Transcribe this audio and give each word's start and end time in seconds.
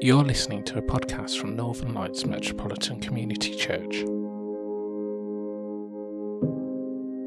You're 0.00 0.22
listening 0.22 0.62
to 0.66 0.78
a 0.78 0.82
podcast 0.82 1.40
from 1.40 1.56
Northern 1.56 1.92
Lights 1.92 2.24
Metropolitan 2.24 3.00
Community 3.00 3.52
Church. 3.56 4.04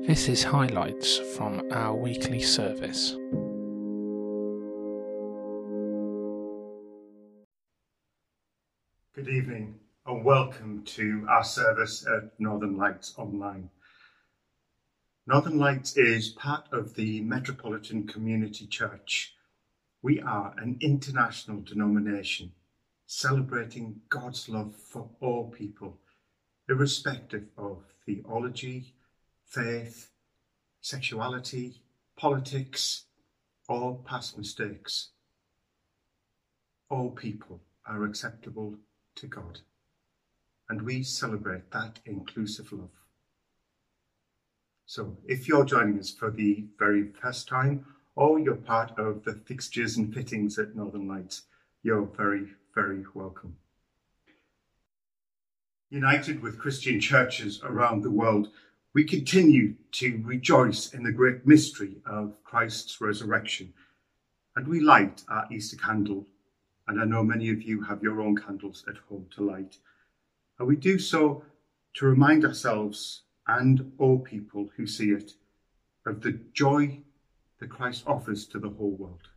This 0.08 0.29
is 0.29 0.42
highlights 0.42 1.18
from 1.36 1.70
our 1.73 1.94
weekly 1.94 2.39
service. 2.39 3.12
Good 9.16 9.28
evening 9.28 9.76
and 10.06 10.24
welcome 10.24 10.84
to 10.86 11.28
our 11.30 11.44
service 11.44 12.08
at 12.08 12.40
Northern 12.40 12.78
Lights 12.78 13.14
Online. 13.18 13.70
Northern 15.28 15.58
Lights 15.58 15.98
is 15.98 16.30
part 16.30 16.68
of 16.72 16.96
the 16.96 17.20
Metropolitan 17.20 18.08
Community 18.08 18.66
Church. 18.66 19.36
We 20.02 20.22
are 20.22 20.56
an 20.58 20.78
international 20.80 21.60
denomination 21.64 22.54
celebrating 23.14 24.00
God's 24.07 24.47
love 24.47 24.74
for 24.74 25.10
all 25.20 25.50
people, 25.50 25.97
irrespective 26.70 27.43
of 27.57 27.84
theology, 28.06 28.93
faith, 29.46 30.11
sexuality, 30.79 31.82
politics, 32.16 33.03
or 33.67 34.00
past 34.06 34.38
mistakes. 34.38 35.09
All 36.89 37.11
people 37.11 37.59
are 37.86 38.06
acceptable 38.06 38.78
to 39.16 39.28
God, 39.28 39.59
and 40.70 40.81
we 40.81 41.03
celebrate 41.03 41.70
that 41.72 42.00
inclusive 42.06 42.72
love. 42.72 42.95
So 44.86 45.17
if 45.28 45.50
you're 45.50 45.66
joining 45.66 46.00
us 46.00 46.12
for 46.12 46.31
the 46.31 46.66
very 46.80 47.12
first 47.22 47.50
time, 47.50 47.86
or 48.16 48.39
you're 48.39 48.56
part 48.56 48.98
of 48.98 49.25
the 49.25 49.34
fixtures 49.34 49.98
and 49.98 50.14
fittings 50.14 50.58
at 50.58 50.78
Northern 50.78 51.09
Lights, 51.09 51.42
you're 51.84 52.08
very, 52.16 52.53
very 52.73 53.03
welcome. 53.14 53.58
United 55.90 56.42
with 56.42 56.59
Christian 56.59 57.00
churches 57.00 57.62
around 57.64 58.02
the 58.02 58.12
world, 58.12 58.50
we 58.94 59.04
continue 59.04 59.76
to 59.92 60.22
rejoice 60.23 60.94
in 60.94 61.04
the 61.04 61.12
great 61.12 61.45
mystery 61.45 61.98
of 62.06 62.42
Christ's 62.44 63.02
resurrection. 63.02 63.73
And 64.56 64.68
we 64.68 64.80
light 64.80 65.23
our 65.30 65.48
Easter 65.52 65.78
candle, 65.78 66.28
and 66.88 67.00
I 67.00 67.06
know 67.06 67.23
many 67.23 67.50
of 67.50 67.62
you 67.62 67.82
have 67.84 68.04
your 68.04 68.22
own 68.22 68.38
candles 68.38 68.86
at 68.88 68.98
home 69.10 69.28
to 69.36 69.45
light. 69.45 69.78
And 70.60 70.67
we 70.67 70.76
do 70.76 70.98
so 70.98 71.44
to 71.95 72.06
remind 72.06 72.45
ourselves 72.45 73.23
and 73.48 73.92
all 73.98 74.20
people 74.20 74.70
who 74.78 74.86
see 74.88 75.12
it 75.12 75.34
of 76.06 76.22
the 76.22 76.40
joy 76.54 77.00
that 77.60 77.70
Christ 77.70 78.04
offers 78.08 78.45
to 78.48 78.60
the 78.60 78.70
whole 78.70 78.92
world. 78.92 79.28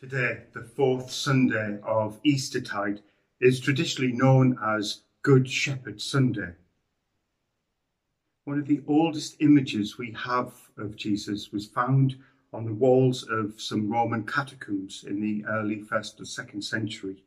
Today, 0.00 0.44
the 0.54 0.62
fourth 0.62 1.10
Sunday 1.10 1.78
of 1.82 2.20
Eastertide, 2.24 3.02
is 3.38 3.60
traditionally 3.60 4.12
known 4.12 4.58
as 4.64 5.02
Good 5.20 5.46
Shepherd 5.46 6.00
Sunday. 6.00 6.54
One 8.44 8.58
of 8.58 8.66
the 8.66 8.80
oldest 8.86 9.36
images 9.40 9.98
we 9.98 10.12
have 10.12 10.54
of 10.78 10.96
Jesus 10.96 11.52
was 11.52 11.66
found 11.66 12.16
on 12.50 12.64
the 12.64 12.72
walls 12.72 13.28
of 13.28 13.60
some 13.60 13.92
Roman 13.92 14.24
catacombs 14.24 15.04
in 15.06 15.20
the 15.20 15.44
early 15.44 15.82
first 15.82 16.18
or 16.18 16.24
second 16.24 16.62
century 16.62 17.22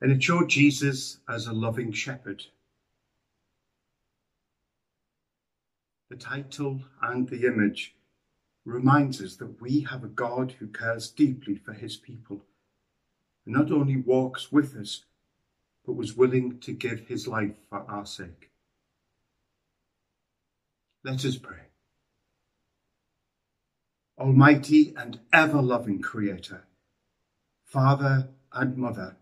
and 0.00 0.10
it 0.10 0.22
showed 0.22 0.48
Jesus 0.48 1.18
as 1.28 1.46
a 1.46 1.52
loving 1.52 1.92
shepherd. 1.92 2.44
The 6.08 6.16
title 6.16 6.80
and 7.02 7.28
the 7.28 7.46
image 7.46 7.94
reminds 8.70 9.20
us 9.20 9.36
that 9.36 9.60
we 9.60 9.80
have 9.90 10.04
a 10.04 10.08
God 10.08 10.54
who 10.58 10.66
cares 10.68 11.10
deeply 11.10 11.56
for 11.56 11.72
his 11.72 11.96
people 11.96 12.42
and 13.44 13.54
not 13.54 13.70
only 13.70 13.96
walks 13.96 14.52
with 14.52 14.76
us, 14.76 15.04
but 15.84 15.92
was 15.92 16.16
willing 16.16 16.58
to 16.60 16.72
give 16.72 17.08
his 17.08 17.26
life 17.26 17.56
for 17.68 17.84
our 17.88 18.06
sake. 18.06 18.50
Let 21.04 21.24
us 21.24 21.36
pray. 21.36 21.56
Almighty 24.18 24.94
and 24.96 25.18
ever 25.32 25.62
loving 25.62 26.02
Creator, 26.02 26.64
Father 27.64 28.28
and 28.52 28.76
Mother, 28.76 29.16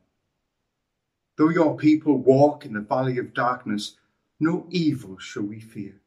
Though 1.38 1.50
your 1.50 1.76
people 1.76 2.18
walk 2.18 2.66
in 2.66 2.72
the 2.72 2.80
valley 2.80 3.16
of 3.18 3.32
darkness, 3.32 3.94
no 4.40 4.66
evil 4.70 5.18
shall 5.18 5.44
we 5.44 5.60
fear. 5.60 6.00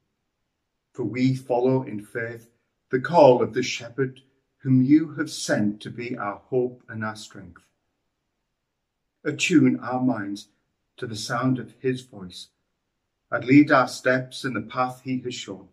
For 0.92 1.06
we 1.06 1.36
follow 1.36 1.84
in 1.84 2.04
faith 2.04 2.50
the 2.92 3.00
call 3.00 3.42
of 3.42 3.54
the 3.54 3.64
shepherd 3.64 4.22
whom 4.58 4.84
you 4.84 5.14
have 5.14 5.32
sent 5.32 5.82
to 5.82 5.90
be 5.90 6.16
our 6.18 6.42
hope 6.50 6.84
and 6.88 7.04
our 7.04 7.16
strength. 7.16 7.64
Attune 9.24 9.80
our 9.80 10.02
minds 10.02 10.50
to 10.98 11.08
the 11.08 11.16
sound 11.16 11.58
of 11.58 11.74
his 11.80 12.02
voice 12.02 12.50
and 13.32 13.46
lead 13.46 13.72
our 13.72 13.88
steps 13.88 14.44
in 14.44 14.54
the 14.54 14.62
path 14.62 15.02
he 15.04 15.20
has 15.22 15.34
shown, 15.34 15.70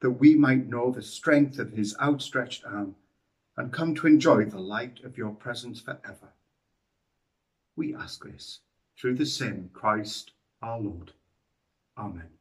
that 0.00 0.12
we 0.12 0.34
might 0.34 0.66
know 0.66 0.90
the 0.90 1.02
strength 1.02 1.58
of 1.58 1.72
his 1.72 1.94
outstretched 2.00 2.64
arm 2.64 2.96
and 3.56 3.72
come 3.72 3.94
to 3.94 4.06
enjoy 4.06 4.44
the 4.44 4.58
light 4.58 5.00
of 5.04 5.18
your 5.18 5.32
presence 5.32 5.80
forever. 5.80 6.32
We 7.76 7.94
ask 7.94 8.24
this 8.24 8.60
through 8.98 9.16
the 9.16 9.26
same 9.26 9.70
Christ 9.74 10.32
our 10.62 10.80
Lord. 10.80 11.12
Amen. 11.98 12.35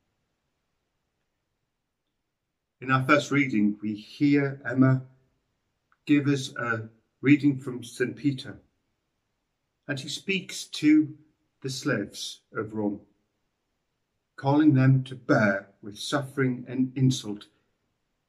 In 2.81 2.91
our 2.91 3.05
first 3.05 3.31
reading, 3.31 3.77
we 3.81 3.95
hear 3.95 4.61
Emma 4.69 5.01
give 6.05 6.27
us 6.27 6.53
a 6.57 6.89
reading 7.21 7.57
from 7.57 7.83
St. 7.83 8.15
Peter, 8.15 8.59
and 9.87 9.99
he 9.99 10.09
speaks 10.09 10.65
to 10.65 11.15
the 11.61 11.69
slaves 11.69 12.41
of 12.53 12.73
Rome, 12.73 12.99
calling 14.35 14.73
them 14.73 15.03
to 15.05 15.15
bear 15.15 15.69
with 15.81 15.97
suffering 15.97 16.65
and 16.67 16.91
insult, 16.95 17.45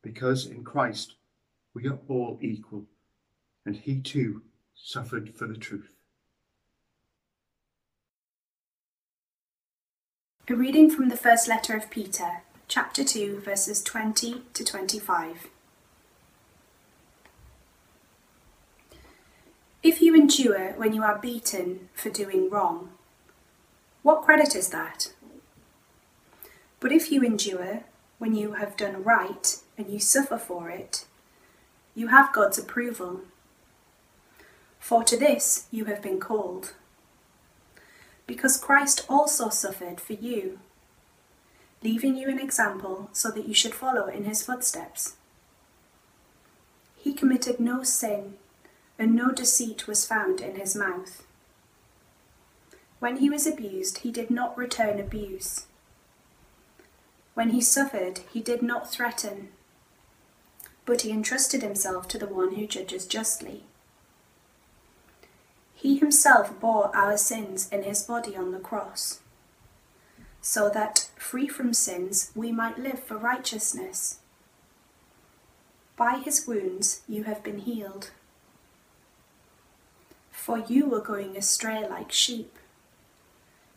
because 0.03 0.47
in 0.47 0.63
Christ 0.63 1.17
we 1.75 1.89
are 1.89 1.99
all 2.09 2.39
equal, 2.41 2.87
and 3.67 3.77
he 3.77 4.01
too 4.01 4.43
suffered 4.75 5.35
for 5.35 5.49
the 5.49 5.57
truth. 5.57 5.91
A 10.49 10.55
reading 10.55 10.89
from 10.89 11.09
the 11.09 11.17
first 11.17 11.49
letter 11.49 11.77
of 11.77 11.91
Peter, 11.91 12.45
chapter 12.69 13.05
2, 13.05 13.41
verses 13.41 13.83
20 13.83 14.43
to 14.53 14.65
25. 14.65 15.49
If 19.83 20.03
you 20.03 20.17
endure 20.17 20.73
when 20.73 20.93
you 20.93 21.03
are 21.05 21.19
beaten 21.19 21.89
for 21.95 22.11
doing 22.11 22.51
wrong, 22.51 22.91
what 24.03 24.23
credit 24.23 24.57
is 24.57 24.71
that? 24.71 25.13
But 26.81 26.91
if 26.91 27.13
you 27.13 27.23
endure 27.23 27.85
when 28.19 28.35
you 28.35 28.55
have 28.55 28.77
done 28.77 29.05
right 29.05 29.57
and 29.79 29.89
you 29.89 30.01
suffer 30.01 30.39
for 30.39 30.69
it, 30.71 31.07
you 31.95 32.09
have 32.09 32.33
God's 32.33 32.59
approval. 32.59 33.21
For 34.81 35.05
to 35.05 35.17
this 35.17 35.67
you 35.71 35.85
have 35.85 36.03
been 36.03 36.19
called 36.19 36.75
because 38.27 38.57
Christ 38.57 39.07
also 39.09 39.51
suffered 39.51 40.01
for 40.01 40.15
you, 40.15 40.59
leaving 41.87 42.17
you 42.17 42.29
an 42.29 42.41
example 42.41 43.09
so 43.13 43.31
that 43.31 43.47
you 43.47 43.55
should 43.55 43.73
follow 43.73 44.09
in 44.09 44.25
his 44.25 44.43
footsteps. 44.43 45.15
He 46.97 47.15
committed 47.15 47.61
no 47.61 47.85
sin, 47.85 48.35
and 48.99 49.15
no 49.15 49.31
deceit 49.31 49.87
was 49.87 50.05
found 50.05 50.41
in 50.41 50.57
his 50.57 50.75
mouth. 50.75 51.23
When 52.99 53.19
he 53.19 53.31
was 53.31 53.47
abused, 53.47 53.99
he 53.99 54.11
did 54.11 54.31
not 54.31 54.59
return 54.59 54.99
abuse. 54.99 55.67
When 57.35 57.51
he 57.51 57.61
suffered, 57.61 58.19
he 58.33 58.41
did 58.41 58.63
not 58.63 58.91
threaten, 58.91 59.51
but 60.87 61.03
he 61.03 61.13
entrusted 61.13 61.63
himself 61.63 62.09
to 62.09 62.19
the 62.19 62.27
one 62.27 62.57
who 62.57 62.67
judges 62.67 63.07
justly. 63.07 63.63
He 65.77 65.99
himself 65.99 66.59
bore 66.59 66.91
our 66.97 67.17
sins 67.17 67.69
in 67.71 67.85
his 67.85 68.03
body 68.03 68.35
on 68.35 68.51
the 68.51 68.59
cross, 68.59 69.21
so 70.49 70.71
that, 70.71 71.09
free 71.17 71.49
from 71.49 71.75
sins, 71.75 72.31
we 72.37 72.53
might 72.53 72.79
live 72.79 73.03
for 73.03 73.17
righteousness. 73.17 74.21
By 75.97 76.19
his 76.25 76.47
wounds 76.47 77.03
you 77.09 77.25
have 77.25 77.43
been 77.43 77.59
healed. 77.59 78.13
For 80.31 80.59
you 80.59 80.89
were 80.89 81.01
going 81.01 81.37
astray 81.37 81.85
like 81.89 82.13
sheep, 82.13 82.55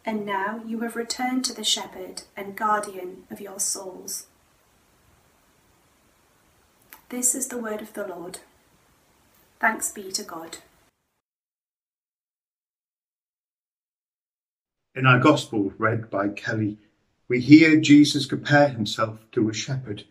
and 0.06 0.27
now 0.27 0.62
you 0.63 0.81
have 0.81 0.95
returned 0.95 1.44
to 1.45 1.56
the 1.56 1.63
shepherd 1.63 2.21
and 2.38 2.56
guardian 2.56 3.24
of 3.31 3.42
your 3.42 3.60
souls. 3.60 4.27
This 7.10 7.33
is 7.33 7.48
the 7.48 7.57
word 7.57 7.81
of 7.81 7.94
the 7.94 8.06
Lord. 8.06 8.42
Thanks 9.60 9.92
be 9.92 10.12
to 10.12 10.24
God. 10.24 10.60
In 15.00 15.06
our 15.06 15.18
Gospel 15.18 15.72
read 15.78 16.10
by 16.10 16.28
Kelly, 16.28 16.78
we 17.30 17.40
hear 17.40 17.80
Jesus 17.80 18.25
compare 18.25 18.68
himself 18.68 19.19
to 19.31 19.48
a 19.48 19.54
shepherd 19.54 20.04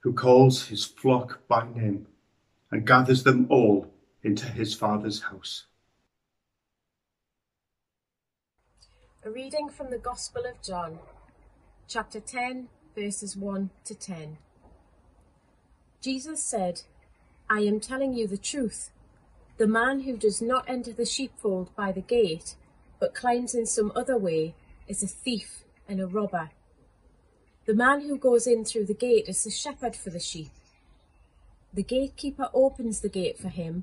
who 0.00 0.12
calls 0.12 0.66
his 0.66 0.84
flock 0.84 1.46
by 1.46 1.68
name 1.72 2.08
and 2.68 2.84
gathers 2.84 3.22
them 3.22 3.46
all 3.48 3.94
into 4.20 4.46
his 4.46 4.74
Father's 4.74 5.22
house. 5.22 5.66
A 9.24 9.30
reading 9.30 9.68
from 9.68 9.92
the 9.92 9.98
Gospel 9.98 10.42
of 10.44 10.60
John, 10.60 10.98
chapter 11.86 12.18
10, 12.18 12.66
verses 12.96 13.36
1 13.36 13.70
to 13.84 13.94
10. 13.94 14.38
Jesus 16.00 16.42
said, 16.42 16.82
I 17.48 17.60
am 17.60 17.78
telling 17.78 18.12
you 18.12 18.26
the 18.26 18.36
truth. 18.36 18.90
The 19.58 19.68
man 19.68 20.00
who 20.00 20.16
does 20.16 20.42
not 20.42 20.68
enter 20.68 20.92
the 20.92 21.06
sheepfold 21.06 21.70
by 21.76 21.92
the 21.92 22.00
gate, 22.00 22.56
but 23.02 23.16
climbs 23.16 23.52
in 23.52 23.66
some 23.66 23.90
other 23.96 24.16
way, 24.16 24.54
is 24.86 25.02
a 25.02 25.08
thief 25.08 25.64
and 25.88 26.00
a 26.00 26.06
robber. 26.06 26.50
The 27.66 27.74
man 27.74 28.02
who 28.02 28.16
goes 28.16 28.46
in 28.46 28.64
through 28.64 28.84
the 28.84 28.94
gate 28.94 29.24
is 29.26 29.42
the 29.42 29.50
shepherd 29.50 29.96
for 29.96 30.10
the 30.10 30.20
sheep. 30.20 30.52
The 31.74 31.82
gatekeeper 31.82 32.48
opens 32.54 33.00
the 33.00 33.08
gate 33.08 33.40
for 33.40 33.48
him. 33.48 33.82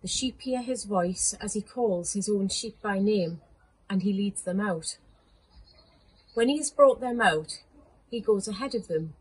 The 0.00 0.06
sheep 0.06 0.40
hear 0.42 0.62
his 0.62 0.84
voice 0.84 1.34
as 1.40 1.54
he 1.54 1.60
calls 1.60 2.12
his 2.12 2.28
own 2.28 2.48
sheep 2.50 2.80
by 2.80 3.00
name, 3.00 3.40
and 3.90 4.04
he 4.04 4.12
leads 4.12 4.42
them 4.42 4.60
out. 4.60 4.96
When 6.34 6.48
he 6.48 6.58
has 6.58 6.70
brought 6.70 7.00
them 7.00 7.20
out, 7.20 7.62
he 8.12 8.20
goes 8.20 8.46
ahead 8.46 8.76
of 8.76 8.86
them, 8.86 9.14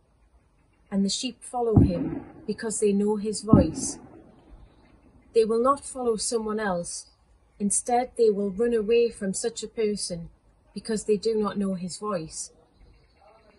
and 0.92 1.04
the 1.04 1.10
sheep 1.10 1.42
follow 1.42 1.80
him 1.80 2.26
because 2.46 2.80
they 2.80 2.94
know 2.94 3.16
his 3.16 3.42
voice. 3.42 3.98
They 5.34 5.46
will 5.46 5.64
not 5.64 5.84
follow 5.84 6.16
someone 6.18 6.60
else. 6.60 7.08
Instead, 7.62 8.10
they 8.18 8.32
will 8.32 8.50
run 8.50 8.74
away 8.74 9.08
from 9.08 9.36
such 9.36 9.62
a 9.62 9.68
person 9.68 10.32
because 10.74 11.04
they 11.04 11.16
do 11.16 11.36
not 11.36 11.60
know 11.60 11.76
his 11.76 12.00
voice. 12.00 12.50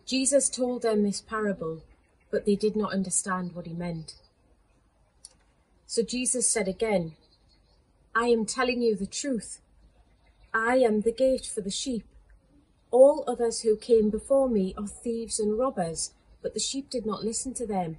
Jesus 0.04 0.48
told 0.48 0.82
them 0.82 1.04
this 1.04 1.20
parable, 1.20 1.84
but 2.28 2.44
they 2.44 2.56
did 2.56 2.74
not 2.74 2.92
understand 2.92 3.54
what 3.54 3.64
he 3.64 3.72
meant. 3.72 4.14
So 5.86 6.02
Jesus 6.02 6.50
said 6.50 6.66
again, 6.66 7.12
I 8.12 8.24
am 8.24 8.44
telling 8.44 8.82
you 8.82 8.96
the 8.96 9.06
truth. 9.06 9.60
I 10.52 10.78
am 10.78 11.02
the 11.02 11.12
gate 11.12 11.46
for 11.46 11.60
the 11.60 11.70
sheep. 11.70 12.04
All 12.90 13.22
others 13.28 13.60
who 13.60 13.76
came 13.76 14.10
before 14.10 14.48
me 14.48 14.74
are 14.76 14.88
thieves 14.88 15.38
and 15.38 15.56
robbers, 15.56 16.10
but 16.42 16.54
the 16.54 16.60
sheep 16.60 16.90
did 16.90 17.06
not 17.06 17.22
listen 17.22 17.54
to 17.54 17.66
them. 17.68 17.98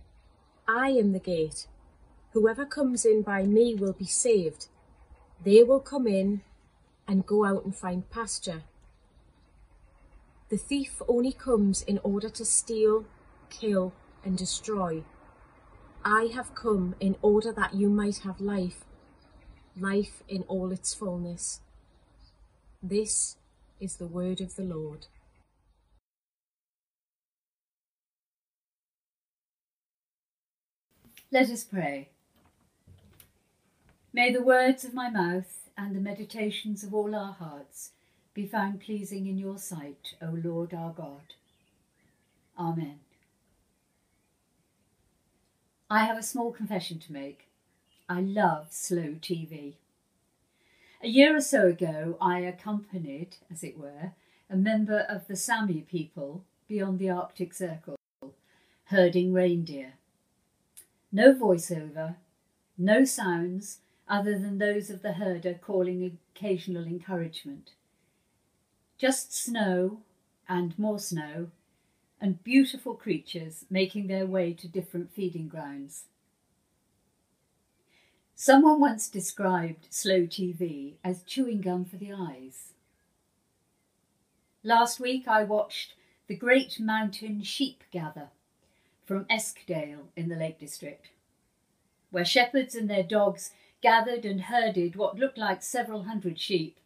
I 0.67 0.89
am 0.89 1.13
the 1.13 1.19
gate. 1.19 1.67
Whoever 2.33 2.65
comes 2.65 3.05
in 3.05 3.21
by 3.21 3.43
me 3.43 3.73
will 3.73 3.93
be 3.93 4.05
saved. 4.05 4.67
They 5.43 5.61
will 5.61 5.81
come 5.81 6.07
in 6.07 6.41
and 7.07 7.25
go 7.25 7.45
out 7.45 7.65
and 7.65 7.75
find 7.75 8.09
pasture. 8.09 8.63
The 10.49 10.57
thief 10.57 11.01
only 11.07 11.33
comes 11.33 11.81
in 11.81 11.99
order 12.03 12.29
to 12.29 12.45
steal, 12.45 13.05
kill, 13.49 13.93
and 14.23 14.37
destroy. 14.37 15.03
I 16.05 16.29
have 16.33 16.55
come 16.55 16.95
in 16.99 17.17
order 17.21 17.51
that 17.51 17.73
you 17.73 17.89
might 17.89 18.19
have 18.19 18.39
life, 18.39 18.85
life 19.77 20.23
in 20.29 20.43
all 20.43 20.71
its 20.71 20.93
fullness. 20.93 21.59
This 22.81 23.37
is 23.79 23.97
the 23.97 24.07
word 24.07 24.39
of 24.39 24.55
the 24.55 24.63
Lord. 24.63 25.07
Let 31.31 31.49
us 31.49 31.63
pray. 31.63 32.12
May 34.15 34.31
the 34.31 34.43
words 34.43 34.85
of 34.85 34.93
my 34.93 35.09
mouth 35.09 35.71
and 35.75 35.95
the 35.95 35.99
meditations 35.99 36.83
of 36.83 36.93
all 36.93 37.15
our 37.15 37.33
hearts 37.33 37.93
be 38.35 38.45
found 38.45 38.79
pleasing 38.79 39.25
in 39.25 39.39
your 39.39 39.57
sight, 39.57 40.13
O 40.21 40.37
Lord 40.43 40.71
our 40.71 40.91
God. 40.91 41.33
Amen. 42.55 42.99
I 45.89 46.03
have 46.03 46.19
a 46.19 46.23
small 46.23 46.51
confession 46.51 46.99
to 46.99 47.11
make. 47.11 47.47
I 48.07 48.21
love 48.21 48.67
slow 48.69 49.15
TV. 49.19 49.73
A 51.01 51.07
year 51.07 51.35
or 51.35 51.41
so 51.41 51.69
ago, 51.69 52.15
I 52.21 52.41
accompanied, 52.41 53.37
as 53.51 53.63
it 53.63 53.79
were, 53.79 54.11
a 54.47 54.55
member 54.55 54.99
of 55.09 55.27
the 55.27 55.35
Sami 55.35 55.81
people 55.81 56.43
beyond 56.67 56.99
the 56.99 57.09
Arctic 57.09 57.51
Circle, 57.51 57.97
herding 58.85 59.33
reindeer. 59.33 59.93
No 61.11 61.33
voiceover, 61.33 62.17
no 62.77 63.05
sounds 63.05 63.79
other 64.07 64.37
than 64.37 64.57
those 64.57 64.89
of 64.89 65.01
the 65.01 65.13
herder 65.13 65.53
calling 65.53 66.17
occasional 66.35 66.85
encouragement. 66.85 67.71
Just 68.97 69.35
snow 69.35 69.99
and 70.47 70.77
more 70.77 70.99
snow, 70.99 71.49
and 72.19 72.43
beautiful 72.43 72.93
creatures 72.93 73.65
making 73.69 74.07
their 74.07 74.25
way 74.25 74.53
to 74.53 74.67
different 74.67 75.13
feeding 75.13 75.47
grounds. 75.47 76.03
Someone 78.35 78.79
once 78.79 79.07
described 79.09 79.87
slow 79.89 80.21
TV 80.21 80.93
as 81.03 81.23
chewing 81.23 81.61
gum 81.61 81.85
for 81.85 81.97
the 81.97 82.11
eyes. 82.11 82.73
Last 84.63 84.99
week 84.99 85.27
I 85.27 85.43
watched 85.43 85.93
the 86.27 86.35
Great 86.35 86.79
Mountain 86.79 87.43
Sheep 87.43 87.83
Gather 87.91 88.29
from 89.05 89.25
Eskdale 89.29 90.07
in 90.15 90.29
the 90.29 90.35
Lake 90.35 90.59
District, 90.59 91.09
where 92.11 92.25
shepherds 92.25 92.75
and 92.75 92.89
their 92.89 93.03
dogs 93.03 93.51
gathered 93.83 94.23
and 94.23 94.43
herded 94.43 94.95
what 94.95 95.19
looked 95.19 95.37
like 95.37 95.61
several 95.61 96.03
hundred 96.03 96.39
sheep 96.39 96.77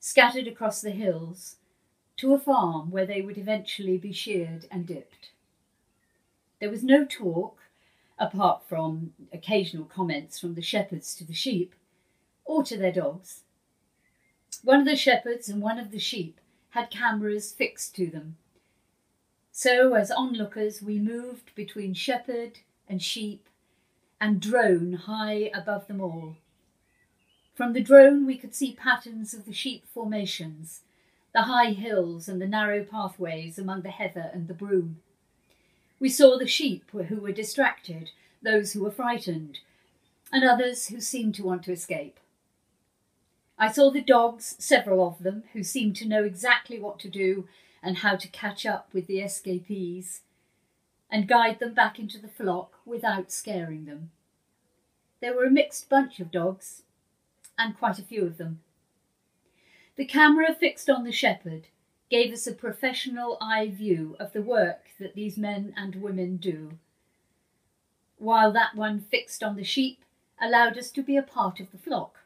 scattered 0.00 0.48
across 0.48 0.82
the 0.82 0.90
hills 0.90 1.56
to 2.16 2.34
a 2.34 2.38
farm 2.38 2.90
where 2.90 3.06
they 3.06 3.22
would 3.22 3.38
eventually 3.38 3.96
be 3.96 4.12
sheared 4.12 4.66
and 4.70 4.86
dipped. 4.86 5.30
There 6.60 6.70
was 6.70 6.82
no 6.82 7.04
talk, 7.04 7.60
apart 8.18 8.62
from 8.68 9.12
occasional 9.32 9.84
comments 9.84 10.38
from 10.38 10.54
the 10.54 10.62
shepherds 10.62 11.14
to 11.16 11.24
the 11.24 11.32
sheep 11.32 11.74
or 12.44 12.64
to 12.64 12.76
their 12.76 12.92
dogs. 12.92 13.40
One 14.62 14.80
of 14.80 14.86
the 14.86 14.96
shepherds 14.96 15.48
and 15.48 15.62
one 15.62 15.78
of 15.78 15.92
the 15.92 15.98
sheep 15.98 16.40
had 16.70 16.90
cameras 16.90 17.52
fixed 17.52 17.94
to 17.96 18.08
them. 18.08 18.36
So, 19.52 19.94
as 19.94 20.10
onlookers, 20.10 20.82
we 20.82 20.98
moved 20.98 21.54
between 21.54 21.94
shepherd 21.94 22.58
and 22.88 23.00
sheep 23.00 23.48
and 24.20 24.40
drone 24.40 24.94
high 24.94 25.50
above 25.54 25.86
them 25.86 26.00
all, 26.00 26.36
from 27.54 27.72
the 27.72 27.80
drone, 27.80 28.26
we 28.26 28.36
could 28.36 28.52
see 28.52 28.72
patterns 28.72 29.32
of 29.32 29.46
the 29.46 29.52
sheep 29.52 29.84
formations, 29.86 30.80
the 31.32 31.42
high 31.42 31.70
hills 31.70 32.28
and 32.28 32.42
the 32.42 32.48
narrow 32.48 32.82
pathways 32.82 33.58
among 33.58 33.82
the 33.82 33.90
heather 33.90 34.28
and 34.32 34.48
the 34.48 34.54
broom. 34.54 35.00
We 36.00 36.08
saw 36.08 36.36
the 36.36 36.48
sheep 36.48 36.90
who 36.90 37.20
were 37.20 37.30
distracted, 37.30 38.10
those 38.42 38.72
who 38.72 38.82
were 38.82 38.90
frightened, 38.90 39.60
and 40.32 40.42
others 40.42 40.88
who 40.88 41.00
seemed 41.00 41.36
to 41.36 41.44
want 41.44 41.62
to 41.64 41.72
escape. 41.72 42.18
I 43.56 43.70
saw 43.70 43.92
the 43.92 44.02
dogs, 44.02 44.56
several 44.58 45.06
of 45.06 45.22
them, 45.22 45.44
who 45.52 45.62
seemed 45.62 45.94
to 45.96 46.08
know 46.08 46.24
exactly 46.24 46.80
what 46.80 46.98
to 47.00 47.08
do 47.08 47.46
and 47.84 47.98
how 47.98 48.16
to 48.16 48.26
catch 48.26 48.66
up 48.66 48.88
with 48.92 49.06
the 49.06 49.20
escapees 49.20 50.22
and 51.14 51.28
guide 51.28 51.60
them 51.60 51.72
back 51.72 52.00
into 52.00 52.18
the 52.18 52.26
flock 52.26 52.80
without 52.84 53.30
scaring 53.30 53.84
them. 53.84 54.10
There 55.20 55.32
were 55.32 55.44
a 55.44 55.50
mixed 55.50 55.88
bunch 55.88 56.18
of 56.18 56.32
dogs, 56.32 56.82
and 57.56 57.78
quite 57.78 58.00
a 58.00 58.02
few 58.02 58.26
of 58.26 58.36
them. 58.36 58.58
The 59.94 60.06
camera 60.06 60.52
fixed 60.52 60.90
on 60.90 61.04
the 61.04 61.12
shepherd 61.12 61.68
gave 62.10 62.32
us 62.32 62.48
a 62.48 62.52
professional 62.52 63.38
eye 63.40 63.68
view 63.68 64.16
of 64.18 64.32
the 64.32 64.42
work 64.42 64.86
that 64.98 65.14
these 65.14 65.38
men 65.38 65.72
and 65.76 66.02
women 66.02 66.36
do, 66.36 66.78
while 68.18 68.50
that 68.50 68.74
one 68.74 68.98
fixed 68.98 69.44
on 69.44 69.54
the 69.54 69.62
sheep 69.62 70.00
allowed 70.42 70.76
us 70.76 70.90
to 70.90 71.00
be 71.00 71.16
a 71.16 71.22
part 71.22 71.60
of 71.60 71.70
the 71.70 71.78
flock, 71.78 72.24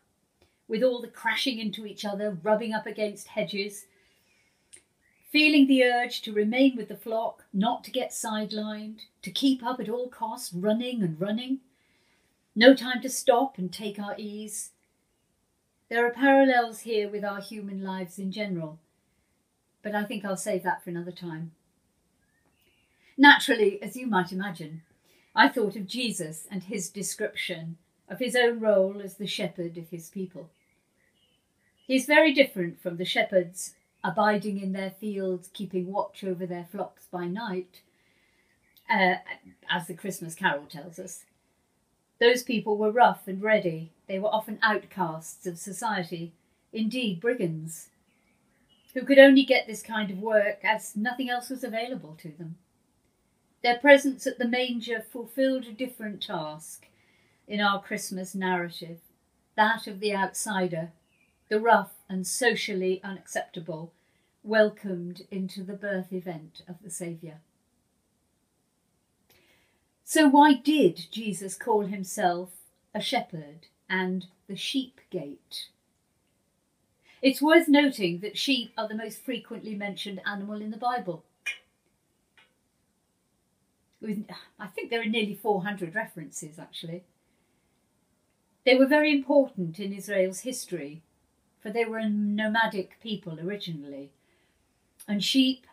with 0.66 0.82
all 0.82 1.02
the 1.02 1.08
crashing 1.08 1.58
into 1.58 1.84
each 1.84 2.06
other, 2.06 2.38
rubbing 2.42 2.72
up 2.72 2.86
against 2.86 3.28
hedges, 3.28 3.84
feeling 5.30 5.66
the 5.66 5.84
urge 5.84 6.22
to 6.22 6.32
remain 6.32 6.76
with 6.76 6.88
the 6.88 6.96
flock, 6.96 7.44
not 7.52 7.84
to 7.84 7.90
get 7.90 8.10
sidelined, 8.10 9.00
to 9.22 9.30
keep 9.30 9.62
up 9.62 9.78
at 9.78 9.88
all 9.88 10.08
costs, 10.08 10.52
running 10.52 11.02
and 11.02 11.20
running. 11.20 11.58
No 12.56 12.74
time 12.74 13.02
to 13.02 13.10
stop 13.10 13.58
and 13.58 13.72
take 13.72 13.98
our 13.98 14.14
ease. 14.16 14.70
There 15.90 16.06
are 16.06 16.10
parallels 16.10 16.80
here 16.80 17.08
with 17.08 17.24
our 17.24 17.40
human 17.40 17.82
lives 17.82 18.18
in 18.18 18.32
general, 18.32 18.78
but 19.82 19.94
I 19.94 20.04
think 20.04 20.24
I'll 20.24 20.36
save 20.36 20.62
that 20.62 20.82
for 20.82 20.90
another 20.90 21.12
time. 21.12 21.52
Naturally, 23.16 23.82
as 23.82 23.96
you 23.96 24.06
might 24.06 24.32
imagine, 24.32 24.82
I 25.34 25.48
thought 25.48 25.76
of 25.76 25.86
Jesus 25.86 26.46
and 26.50 26.64
his 26.64 26.88
description 26.88 27.76
of 28.08 28.18
his 28.18 28.34
own 28.34 28.60
role 28.60 29.00
as 29.02 29.16
the 29.16 29.26
shepherd 29.26 29.76
of 29.76 29.90
his 29.90 30.08
people. 30.08 30.50
He 31.86 31.96
is 31.96 32.06
very 32.06 32.32
different 32.32 32.80
from 32.80 32.96
the 32.96 33.04
shepherds 33.04 33.74
abiding 34.04 34.60
in 34.60 34.72
their 34.72 34.90
fields, 34.90 35.50
keeping 35.52 35.92
watch 35.92 36.24
over 36.24 36.46
their 36.46 36.66
flocks 36.70 37.06
by 37.10 37.26
night, 37.26 37.82
uh, 38.88 39.16
as 39.70 39.86
the 39.86 39.94
Christmas 39.94 40.34
carol 40.34 40.66
tells 40.66 40.98
us. 40.98 41.24
Those 42.20 42.42
people 42.42 42.76
were 42.76 42.90
rough 42.90 43.28
and 43.28 43.42
ready, 43.42 43.92
they 44.06 44.18
were 44.18 44.28
often 44.28 44.58
outcasts 44.62 45.46
of 45.46 45.58
society, 45.58 46.32
indeed 46.72 47.20
brigands, 47.20 47.88
who 48.94 49.02
could 49.02 49.18
only 49.18 49.44
get 49.44 49.66
this 49.66 49.82
kind 49.82 50.10
of 50.10 50.18
work 50.18 50.64
as 50.64 50.96
nothing 50.96 51.28
else 51.30 51.50
was 51.50 51.62
available 51.62 52.16
to 52.22 52.30
them. 52.30 52.56
Their 53.62 53.78
presence 53.78 54.26
at 54.26 54.38
the 54.38 54.48
manger 54.48 55.00
fulfilled 55.00 55.66
a 55.66 55.72
different 55.72 56.22
task 56.22 56.86
in 57.46 57.60
our 57.60 57.82
Christmas 57.82 58.34
narrative 58.34 58.98
that 59.58 59.88
of 59.88 59.98
the 59.98 60.14
outsider, 60.14 60.92
the 61.48 61.60
rough 61.60 61.92
and 62.08 62.26
socially 62.26 63.00
unacceptable, 63.02 63.92
welcomed 64.42 65.26
into 65.30 65.62
the 65.62 65.74
birth 65.74 66.12
event 66.12 66.62
of 66.68 66.76
the 66.82 66.90
Saviour. 66.90 67.40
So, 70.04 70.28
why 70.28 70.54
did 70.54 71.06
Jesus 71.10 71.54
call 71.54 71.82
himself 71.82 72.50
a 72.94 73.00
shepherd 73.00 73.66
and 73.90 74.26
the 74.46 74.56
sheep 74.56 75.00
gate? 75.10 75.68
It's 77.20 77.42
worth 77.42 77.68
noting 77.68 78.20
that 78.20 78.38
sheep 78.38 78.72
are 78.78 78.88
the 78.88 78.94
most 78.94 79.22
frequently 79.22 79.74
mentioned 79.74 80.20
animal 80.24 80.62
in 80.62 80.70
the 80.70 80.76
Bible. 80.76 81.24
I 84.02 84.66
think 84.68 84.90
there 84.90 85.02
are 85.02 85.06
nearly 85.06 85.34
400 85.34 85.94
references 85.94 86.58
actually. 86.58 87.02
They 88.64 88.76
were 88.76 88.86
very 88.86 89.10
important 89.12 89.80
in 89.80 89.92
Israel's 89.92 90.40
history, 90.40 91.02
for 91.60 91.70
they 91.70 91.84
were 91.84 91.98
a 91.98 92.08
nomadic 92.08 93.00
people 93.02 93.38
originally, 93.40 94.10
and 95.06 95.22
sheep 95.24 95.66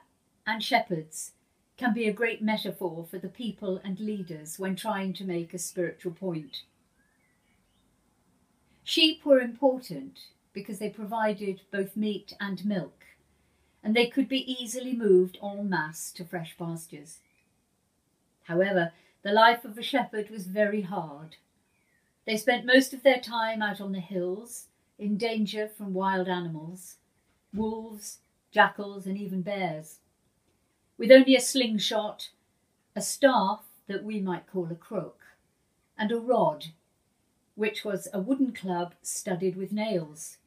and 0.47 0.63
shepherds 0.63 1.31
can 1.77 1.93
be 1.93 2.07
a 2.07 2.13
great 2.13 2.41
metaphor 2.41 3.05
for 3.09 3.17
the 3.17 3.27
people 3.27 3.81
and 3.83 3.99
leaders 3.99 4.57
when 4.57 4.75
trying 4.75 5.13
to 5.13 5.25
make 5.25 5.53
a 5.53 5.57
spiritual 5.57 6.13
point. 6.13 6.61
Sheep 8.83 9.25
were 9.25 9.39
important 9.39 10.19
because 10.53 10.79
they 10.79 10.89
provided 10.89 11.61
both 11.71 11.97
meat 11.97 12.33
and 12.39 12.63
milk, 12.65 13.03
and 13.83 13.95
they 13.95 14.07
could 14.07 14.29
be 14.29 14.49
easily 14.51 14.93
moved 14.93 15.37
en 15.43 15.69
masse 15.69 16.11
to 16.13 16.23
fresh 16.23 16.55
pastures. 16.57 17.17
However, 18.43 18.93
the 19.23 19.33
life 19.33 19.65
of 19.65 19.77
a 19.77 19.83
shepherd 19.83 20.29
was 20.29 20.45
very 20.45 20.81
hard. 20.81 21.35
They 22.25 22.37
spent 22.37 22.65
most 22.65 22.93
of 22.93 23.03
their 23.03 23.19
time 23.19 23.61
out 23.61 23.81
on 23.81 23.91
the 23.91 23.99
hills, 23.99 24.67
in 24.97 25.17
danger 25.17 25.67
from 25.67 25.93
wild 25.93 26.27
animals, 26.27 26.95
wolves, 27.53 28.19
jackals, 28.51 29.05
and 29.05 29.17
even 29.17 29.41
bears. 29.41 29.99
With 30.97 31.11
only 31.11 31.35
a 31.35 31.41
slingshot, 31.41 32.29
a 32.95 33.01
staff 33.01 33.65
that 33.87 34.03
we 34.03 34.21
might 34.21 34.47
call 34.47 34.71
a 34.71 34.75
crook, 34.75 35.19
and 35.97 36.11
a 36.11 36.17
rod, 36.17 36.67
which 37.55 37.83
was 37.83 38.07
a 38.13 38.19
wooden 38.19 38.53
club 38.53 38.95
studded 39.01 39.55
with 39.55 39.71
nails. 39.71 40.37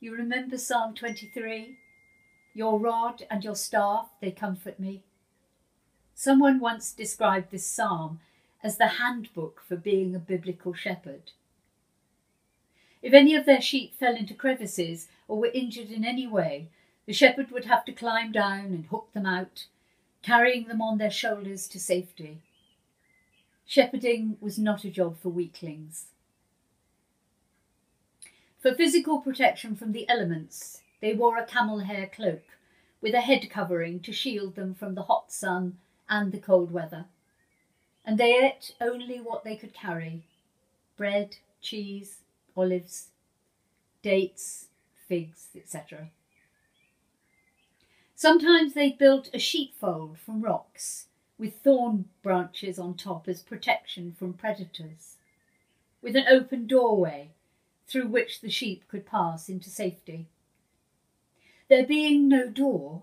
You 0.00 0.14
remember 0.14 0.58
Psalm 0.58 0.94
23? 0.94 1.78
Your 2.54 2.78
rod 2.78 3.24
and 3.30 3.42
your 3.42 3.56
staff, 3.56 4.10
they 4.20 4.30
comfort 4.30 4.78
me. 4.78 5.02
Someone 6.14 6.60
once 6.60 6.92
described 6.92 7.50
this 7.50 7.66
psalm 7.66 8.20
as 8.62 8.78
the 8.78 8.86
handbook 8.86 9.60
for 9.66 9.76
being 9.76 10.14
a 10.14 10.18
biblical 10.18 10.72
shepherd. 10.72 11.32
If 13.04 13.12
any 13.12 13.34
of 13.34 13.44
their 13.44 13.60
sheep 13.60 13.94
fell 13.94 14.16
into 14.16 14.32
crevices 14.32 15.08
or 15.28 15.38
were 15.38 15.50
injured 15.52 15.90
in 15.90 16.06
any 16.06 16.26
way, 16.26 16.68
the 17.04 17.12
shepherd 17.12 17.50
would 17.50 17.66
have 17.66 17.84
to 17.84 17.92
climb 17.92 18.32
down 18.32 18.64
and 18.72 18.86
hook 18.86 19.10
them 19.12 19.26
out, 19.26 19.66
carrying 20.22 20.68
them 20.68 20.80
on 20.80 20.96
their 20.96 21.10
shoulders 21.10 21.68
to 21.68 21.78
safety. 21.78 22.38
Shepherding 23.66 24.38
was 24.40 24.58
not 24.58 24.84
a 24.84 24.90
job 24.90 25.18
for 25.18 25.28
weaklings. 25.28 26.06
For 28.58 28.72
physical 28.72 29.20
protection 29.20 29.76
from 29.76 29.92
the 29.92 30.08
elements, 30.08 30.80
they 31.02 31.12
wore 31.12 31.36
a 31.36 31.44
camel 31.44 31.80
hair 31.80 32.06
cloak 32.10 32.56
with 33.02 33.12
a 33.12 33.20
head 33.20 33.50
covering 33.50 34.00
to 34.00 34.12
shield 34.12 34.54
them 34.54 34.74
from 34.74 34.94
the 34.94 35.02
hot 35.02 35.30
sun 35.30 35.76
and 36.08 36.32
the 36.32 36.38
cold 36.38 36.72
weather. 36.72 37.04
And 38.02 38.16
they 38.16 38.32
ate 38.42 38.72
only 38.80 39.20
what 39.20 39.44
they 39.44 39.56
could 39.56 39.74
carry 39.74 40.22
bread, 40.96 41.36
cheese, 41.60 42.20
olives, 42.56 43.08
dates, 44.02 44.68
figs, 45.08 45.48
etc. 45.56 46.10
Sometimes 48.14 48.74
they 48.74 48.90
built 48.90 49.28
a 49.34 49.38
sheepfold 49.38 50.18
from 50.18 50.40
rocks 50.40 51.06
with 51.38 51.56
thorn 51.56 52.06
branches 52.22 52.78
on 52.78 52.94
top 52.94 53.28
as 53.28 53.42
protection 53.42 54.14
from 54.16 54.32
predators, 54.32 55.16
with 56.00 56.14
an 56.16 56.26
open 56.28 56.66
doorway 56.66 57.30
through 57.86 58.06
which 58.06 58.40
the 58.40 58.50
sheep 58.50 58.86
could 58.88 59.04
pass 59.04 59.48
into 59.48 59.68
safety. 59.68 60.26
There 61.68 61.86
being 61.86 62.28
no 62.28 62.48
door, 62.48 63.02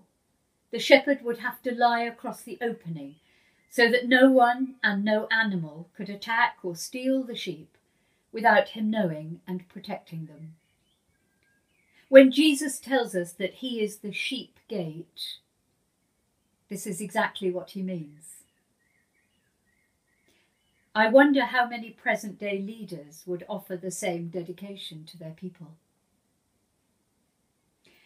the 0.70 0.78
shepherd 0.78 1.22
would 1.22 1.38
have 1.38 1.62
to 1.62 1.74
lie 1.74 2.02
across 2.02 2.42
the 2.42 2.58
opening 2.60 3.16
so 3.70 3.90
that 3.90 4.08
no 4.08 4.30
one 4.30 4.76
and 4.82 5.04
no 5.04 5.26
animal 5.30 5.88
could 5.96 6.08
attack 6.08 6.58
or 6.62 6.74
steal 6.74 7.22
the 7.22 7.36
sheep 7.36 7.76
without 8.32 8.70
him 8.70 8.90
knowing 8.90 9.40
and 9.46 9.68
protecting 9.68 10.26
them. 10.26 10.54
When 12.08 12.30
Jesus 12.30 12.78
tells 12.78 13.14
us 13.14 13.32
that 13.32 13.54
he 13.54 13.80
is 13.80 13.98
the 13.98 14.12
sheep 14.12 14.58
gate, 14.68 15.38
this 16.68 16.86
is 16.86 17.00
exactly 17.00 17.50
what 17.50 17.70
he 17.70 17.82
means. 17.82 18.44
I 20.94 21.08
wonder 21.08 21.46
how 21.46 21.66
many 21.66 21.90
present 21.90 22.38
day 22.38 22.58
leaders 22.58 23.22
would 23.24 23.44
offer 23.48 23.76
the 23.76 23.90
same 23.90 24.28
dedication 24.28 25.04
to 25.06 25.18
their 25.18 25.30
people. 25.30 25.68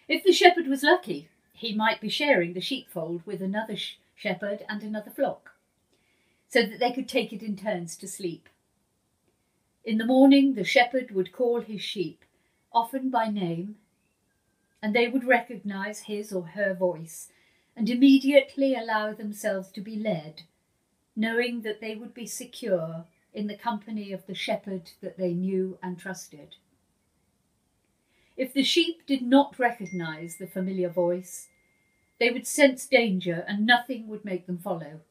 If 0.08 0.22
the 0.22 0.32
shepherd 0.32 0.68
was 0.68 0.84
lucky, 0.84 1.28
he 1.52 1.74
might 1.74 2.00
be 2.00 2.08
sharing 2.08 2.52
the 2.52 2.60
sheepfold 2.60 3.26
with 3.26 3.42
another 3.42 3.76
sh- 3.76 3.96
shepherd 4.14 4.64
and 4.68 4.82
another 4.82 5.10
flock, 5.10 5.52
so 6.48 6.62
that 6.62 6.78
they 6.78 6.92
could 6.92 7.08
take 7.08 7.32
it 7.32 7.42
in 7.42 7.56
turns 7.56 7.96
to 7.96 8.06
sleep. 8.06 8.48
In 9.86 9.98
the 9.98 10.04
morning, 10.04 10.54
the 10.54 10.64
shepherd 10.64 11.12
would 11.12 11.30
call 11.30 11.60
his 11.60 11.80
sheep, 11.80 12.24
often 12.72 13.08
by 13.08 13.28
name, 13.30 13.76
and 14.82 14.92
they 14.92 15.06
would 15.06 15.22
recognize 15.22 16.00
his 16.00 16.32
or 16.32 16.42
her 16.42 16.74
voice 16.74 17.28
and 17.76 17.88
immediately 17.88 18.74
allow 18.74 19.12
themselves 19.12 19.70
to 19.70 19.80
be 19.80 19.94
led, 19.94 20.42
knowing 21.14 21.62
that 21.62 21.80
they 21.80 21.94
would 21.94 22.14
be 22.14 22.26
secure 22.26 23.04
in 23.32 23.46
the 23.46 23.56
company 23.56 24.12
of 24.12 24.26
the 24.26 24.34
shepherd 24.34 24.90
that 25.02 25.18
they 25.18 25.32
knew 25.32 25.78
and 25.80 26.00
trusted. 26.00 26.56
If 28.36 28.52
the 28.52 28.64
sheep 28.64 29.06
did 29.06 29.22
not 29.22 29.56
recognize 29.56 30.36
the 30.36 30.48
familiar 30.48 30.88
voice, 30.88 31.46
they 32.18 32.30
would 32.30 32.48
sense 32.48 32.88
danger 32.88 33.44
and 33.46 33.64
nothing 33.64 34.08
would 34.08 34.24
make 34.24 34.46
them 34.46 34.58
follow. 34.58 35.02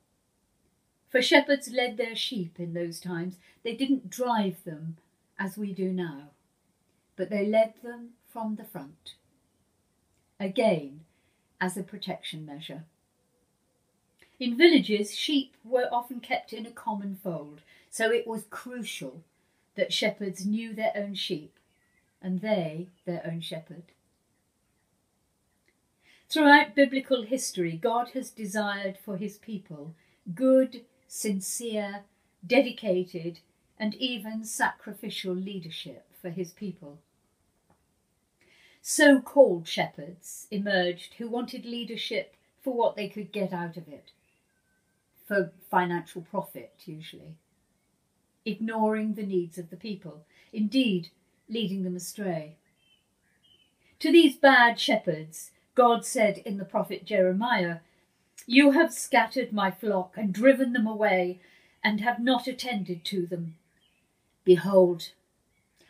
For 1.16 1.22
shepherds 1.22 1.72
led 1.72 1.96
their 1.96 2.14
sheep 2.14 2.60
in 2.60 2.74
those 2.74 3.00
times. 3.00 3.38
They 3.64 3.74
didn't 3.74 4.10
drive 4.10 4.62
them 4.66 4.98
as 5.40 5.58
we 5.58 5.72
do 5.72 5.94
now, 5.94 6.32
but 7.16 7.30
they 7.30 7.46
led 7.46 7.76
them 7.82 8.16
from 8.28 8.58
the 8.58 8.66
front. 8.66 9.14
Again, 10.42 11.06
as 11.62 11.78
a 11.78 11.84
protection 11.84 12.46
measure. 12.46 12.84
In 14.42 14.58
villages, 14.58 15.16
sheep 15.16 15.56
were 15.64 15.88
often 15.90 16.20
kept 16.20 16.52
in 16.52 16.66
a 16.66 16.72
common 16.72 17.16
fold, 17.16 17.62
so 17.90 18.12
it 18.12 18.28
was 18.28 18.44
crucial 18.50 19.24
that 19.76 19.94
shepherds 19.94 20.46
knew 20.46 20.74
their 20.74 20.92
own 20.98 21.14
sheep 21.14 21.58
and 22.22 22.42
they 22.42 22.90
their 23.06 23.26
own 23.26 23.40
shepherd. 23.40 23.84
Throughout 26.28 26.76
biblical 26.76 27.22
history, 27.22 27.78
God 27.78 28.10
has 28.10 28.30
desired 28.30 28.98
for 28.98 29.16
his 29.16 29.38
people 29.38 29.96
good, 30.34 30.82
sincere, 31.16 32.02
dedicated, 32.46 33.40
and 33.80 33.96
even 33.96 34.44
sacrificial 34.44 35.34
leadership 35.34 36.06
for 36.22 36.30
his 36.30 36.52
people. 36.52 37.00
So 38.82 39.22
called 39.22 39.66
shepherds 39.66 40.48
emerged 40.52 41.14
who 41.18 41.30
wanted 41.30 41.66
leadership 41.66 42.36
for 42.62 42.74
what 42.74 42.98
they 42.98 43.08
could 43.08 43.32
get 43.32 43.54
out 43.54 43.78
of 43.78 43.88
it, 43.88 44.12
for 45.26 45.54
financial 45.72 46.22
profit 46.22 46.74
usually, 46.86 47.38
ignoring 48.46 49.14
the 49.14 49.26
needs 49.26 49.58
of 49.58 49.70
the 49.70 49.78
people. 49.78 50.26
Indeed, 50.52 51.10
leading 51.48 51.84
them 51.84 51.96
astray. 51.96 52.58
To 54.00 54.12
these 54.12 54.36
bad 54.36 54.82
shepherds, 54.82 55.52
God 55.76 56.06
said 56.06 56.40
in 56.40 56.58
the 56.58 56.66
prophet 56.66 57.06
Jeremiah, 57.06 57.78
You 58.46 58.72
have 58.72 58.94
scattered 58.94 59.52
my 59.52 59.72
flock 59.72 60.18
and 60.18 60.34
driven 60.34 60.74
them 60.74 60.86
away, 60.86 61.40
and 61.84 62.02
have 62.02 62.20
not 62.20 62.48
attended 62.48 63.04
to 63.06 63.26
them. 63.26 63.56
Behold, 64.44 65.12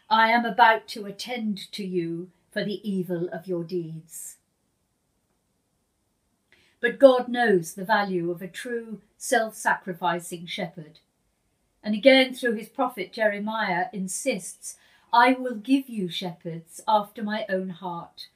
I 0.09 0.29
am 0.31 0.45
about 0.45 0.87
to 0.89 1.05
attend 1.05 1.71
to 1.73 1.85
you 1.85 2.29
for 2.51 2.63
the 2.63 2.87
evil 2.89 3.27
of 3.29 3.47
your 3.47 3.63
deeds. 3.63 4.37
But 6.79 6.99
God 6.99 7.27
knows 7.27 7.73
the 7.73 7.85
value 7.85 8.31
of 8.31 8.41
a 8.41 8.47
true 8.47 9.01
self 9.17 9.55
sacrificing 9.55 10.45
shepherd. 10.45 10.99
And 11.83 11.93
again, 11.93 12.33
through 12.33 12.53
his 12.53 12.69
prophet 12.69 13.11
Jeremiah, 13.11 13.87
insists 13.91 14.77
I 15.11 15.33
will 15.33 15.55
give 15.55 15.89
you 15.89 16.09
shepherds 16.09 16.81
after 16.87 17.23
my 17.23 17.45
own 17.49 17.69
heart, 17.69 18.27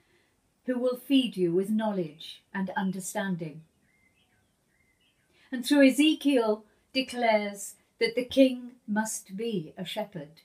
who 0.66 0.78
will 0.78 0.98
feed 0.98 1.38
you 1.38 1.54
with 1.54 1.70
knowledge 1.70 2.42
and 2.54 2.70
understanding. 2.72 3.62
And 5.52 5.66
through 5.66 5.88
Ezekiel 5.88 6.64
declares 6.94 7.76
that 8.00 8.16
the 8.16 8.26
king 8.26 8.72
must 8.88 9.36
be 9.36 9.74
a 9.78 9.86
shepherd 9.86 10.42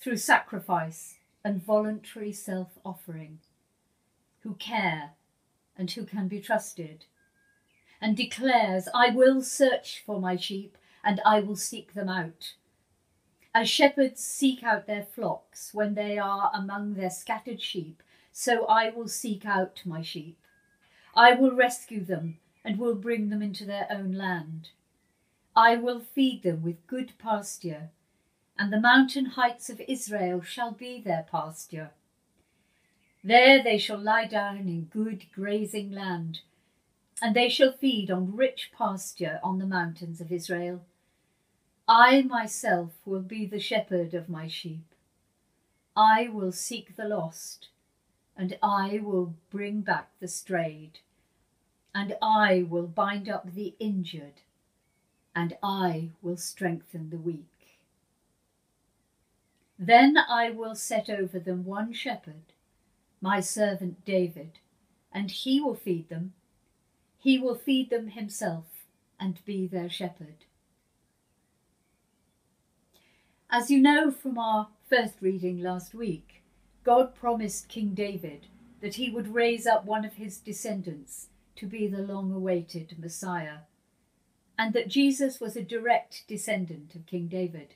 through 0.00 0.16
sacrifice 0.16 1.16
and 1.44 1.62
voluntary 1.62 2.32
self 2.32 2.78
offering, 2.84 3.38
who 4.40 4.54
care 4.54 5.12
and 5.76 5.90
who 5.90 6.04
can 6.04 6.28
be 6.28 6.40
trusted, 6.40 7.04
and 8.00 8.16
declares, 8.16 8.88
I 8.94 9.10
will 9.10 9.42
search 9.42 10.02
for 10.04 10.20
my 10.20 10.36
sheep 10.36 10.76
and 11.02 11.20
I 11.24 11.40
will 11.40 11.56
seek 11.56 11.94
them 11.94 12.08
out. 12.08 12.54
As 13.54 13.68
shepherds 13.68 14.22
seek 14.22 14.62
out 14.62 14.86
their 14.86 15.04
flocks 15.04 15.72
when 15.72 15.94
they 15.94 16.18
are 16.18 16.50
among 16.54 16.94
their 16.94 17.10
scattered 17.10 17.60
sheep, 17.60 18.02
so 18.32 18.66
I 18.66 18.90
will 18.90 19.08
seek 19.08 19.46
out 19.46 19.82
my 19.84 20.02
sheep. 20.02 20.38
I 21.14 21.34
will 21.34 21.54
rescue 21.54 22.04
them 22.04 22.38
and 22.64 22.78
will 22.78 22.94
bring 22.94 23.28
them 23.28 23.42
into 23.42 23.64
their 23.64 23.86
own 23.90 24.12
land. 24.12 24.70
I 25.54 25.76
will 25.76 26.00
feed 26.00 26.42
them 26.42 26.62
with 26.62 26.86
good 26.86 27.12
pasture, 27.18 27.90
and 28.58 28.72
the 28.72 28.80
mountain 28.80 29.26
heights 29.26 29.68
of 29.68 29.80
Israel 29.86 30.40
shall 30.40 30.72
be 30.72 31.00
their 31.00 31.26
pasture. 31.30 31.90
There 33.22 33.62
they 33.62 33.78
shall 33.78 33.98
lie 33.98 34.26
down 34.26 34.58
in 34.68 34.84
good 34.92 35.26
grazing 35.34 35.90
land, 35.90 36.40
and 37.22 37.34
they 37.34 37.48
shall 37.48 37.72
feed 37.72 38.10
on 38.10 38.36
rich 38.36 38.70
pasture 38.76 39.40
on 39.42 39.58
the 39.58 39.66
mountains 39.66 40.20
of 40.20 40.32
Israel. 40.32 40.84
I 41.86 42.22
myself 42.22 42.92
will 43.04 43.22
be 43.22 43.46
the 43.46 43.60
shepherd 43.60 44.14
of 44.14 44.28
my 44.28 44.48
sheep. 44.48 44.84
I 45.96 46.28
will 46.28 46.52
seek 46.52 46.96
the 46.96 47.04
lost, 47.04 47.68
and 48.36 48.58
I 48.62 49.00
will 49.02 49.34
bring 49.50 49.82
back 49.82 50.10
the 50.18 50.28
strayed, 50.28 50.98
and 51.94 52.16
I 52.20 52.66
will 52.68 52.88
bind 52.88 53.28
up 53.28 53.54
the 53.54 53.74
injured, 53.78 54.42
and 55.34 55.56
I 55.62 56.10
will 56.20 56.36
strengthen 56.36 57.10
the 57.10 57.18
weak. 57.18 57.78
Then 59.78 60.16
I 60.16 60.50
will 60.50 60.74
set 60.74 61.08
over 61.08 61.38
them 61.38 61.64
one 61.64 61.92
shepherd, 61.92 62.52
my 63.20 63.40
servant 63.40 64.04
David, 64.04 64.58
and 65.12 65.30
he 65.30 65.60
will 65.60 65.74
feed 65.74 66.08
them. 66.08 66.32
He 67.18 67.38
will 67.38 67.54
feed 67.54 67.90
them 67.90 68.08
himself 68.08 68.86
and 69.20 69.44
be 69.44 69.66
their 69.66 69.88
shepherd. 69.88 70.44
As 73.48 73.70
you 73.70 73.80
know 73.80 74.10
from 74.10 74.36
our 74.36 74.68
first 74.88 75.14
reading 75.20 75.60
last 75.60 75.94
week, 75.94 76.42
God 76.82 77.14
promised 77.14 77.68
King 77.68 77.94
David 77.94 78.48
that 78.80 78.96
he 78.96 79.10
would 79.10 79.34
raise 79.34 79.66
up 79.66 79.84
one 79.84 80.04
of 80.04 80.14
his 80.14 80.38
descendants 80.38 81.28
to 81.56 81.66
be 81.66 81.86
the 81.86 82.02
long 82.02 82.32
awaited 82.32 82.98
Messiah, 82.98 83.58
and 84.58 84.72
that 84.72 84.88
Jesus 84.88 85.40
was 85.40 85.56
a 85.56 85.62
direct 85.62 86.24
descendant 86.28 86.94
of 86.94 87.06
King 87.06 87.26
David. 87.28 87.74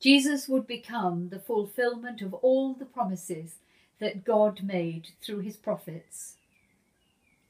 Jesus 0.00 0.48
would 0.48 0.66
become 0.66 1.28
the 1.28 1.38
fulfillment 1.38 2.22
of 2.22 2.34
all 2.34 2.74
the 2.74 2.84
promises 2.84 3.56
that 4.00 4.24
God 4.24 4.62
made 4.62 5.08
through 5.20 5.40
his 5.40 5.56
prophets, 5.56 6.36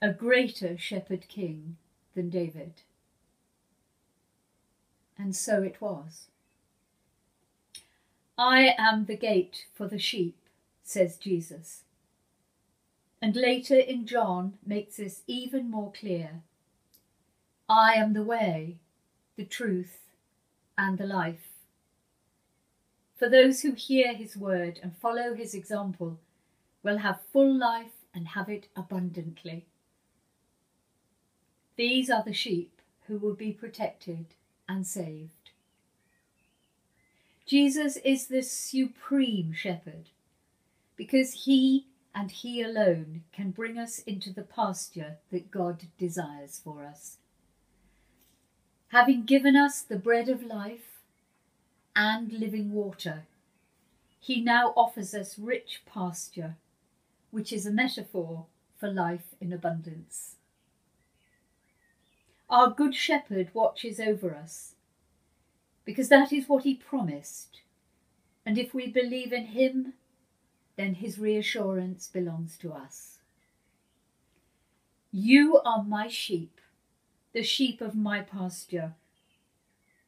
a 0.03 0.13
greater 0.13 0.77
shepherd 0.77 1.29
king 1.29 1.77
than 2.15 2.29
David. 2.29 2.83
And 5.17 5.35
so 5.35 5.63
it 5.63 5.81
was. 5.81 6.27
I 8.37 8.75
am 8.77 9.07
the 9.07 9.17
gate 9.17 9.67
for 9.73 9.87
the 9.87 9.99
sheep, 9.99 10.37
says 10.83 11.17
Jesus. 11.17 11.82
And 13.23 13.37
later 13.37 13.79
in 13.79 14.05
John 14.05 14.55
makes 14.67 14.97
this 14.97 15.23
even 15.29 15.71
more 15.71 15.93
clear. 15.93 16.43
I 17.69 17.95
am 17.95 18.15
the 18.15 18.25
way, 18.25 18.79
the 19.37 19.45
truth, 19.45 20.01
and 20.77 20.99
the 20.99 21.07
life. 21.07 21.53
For 23.17 23.29
those 23.29 23.63
who 23.63 23.75
hear 23.75 24.13
his 24.13 24.37
word 24.37 24.81
and 24.83 24.97
follow 24.97 25.35
his 25.35 25.55
example 25.55 26.19
will 26.83 26.99
have 26.99 27.21
full 27.33 27.57
life 27.57 27.93
and 28.13 28.27
have 28.27 28.49
it 28.49 28.67
abundantly. 28.75 29.67
These 31.77 32.11
are 32.11 32.25
the 32.25 32.35
sheep 32.35 32.81
who 33.07 33.19
will 33.19 33.35
be 33.35 33.53
protected 33.53 34.27
and 34.69 34.85
saved. 34.85 35.51
Jesus 37.47 37.99
is 37.99 38.27
the 38.27 38.43
supreme 38.43 39.53
shepherd 39.53 40.11
because 40.97 41.45
he 41.45 41.87
and 42.15 42.31
he 42.31 42.63
alone 42.63 43.25
can 43.33 43.51
bring 43.51 43.79
us 43.79 44.01
into 44.01 44.33
the 44.33 44.43
pasture 44.43 45.17
that 45.31 45.51
God 45.51 45.85
desires 45.99 46.61
for 46.63 46.85
us. 46.85 47.17
Having 48.89 49.25
given 49.25 49.57
us 49.57 49.81
the 49.81 49.97
bread 49.97 50.29
of 50.29 50.43
life 50.43 51.01
and 51.97 52.33
living 52.33 52.73
water, 52.73 53.25
he 54.21 54.41
now 54.41 54.73
offers 54.77 55.15
us 55.15 55.39
rich 55.39 55.83
pasture, 55.87 56.57
which 57.31 57.53
is 57.53 57.67
a 57.67 57.71
metaphor 57.71 58.47
for 58.79 58.91
life 58.91 59.35
in 59.41 59.53
abundance. 59.53 60.37
Our 62.51 62.71
Good 62.71 62.95
Shepherd 62.95 63.49
watches 63.55 63.99
over 63.99 64.35
us 64.35 64.75
because 65.85 66.09
that 66.11 66.33
is 66.33 66.49
what 66.49 66.65
he 66.65 66.75
promised. 66.75 67.61
And 68.45 68.59
if 68.59 68.75
we 68.75 68.89
believe 68.89 69.33
in 69.33 69.47
him, 69.47 69.95
then 70.77 70.95
his 70.95 71.19
reassurance 71.19 72.09
belongs 72.09 72.57
to 72.59 72.73
us. 72.73 73.19
You 75.11 75.61
are 75.65 75.83
my 75.83 76.09
sheep, 76.09 76.61
the 77.33 77.43
sheep 77.43 77.81
of 77.81 77.95
my 77.95 78.23
pasture, 78.23 78.95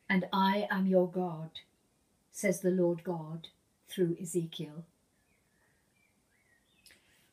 and 0.09 0.27
I 0.33 0.67
am 0.71 0.87
your 0.87 1.09
God, 1.09 1.51
says 2.33 2.61
the 2.61 2.71
Lord 2.71 3.05
God 3.05 3.49
through 3.89 4.17
Ezekiel. 4.21 4.85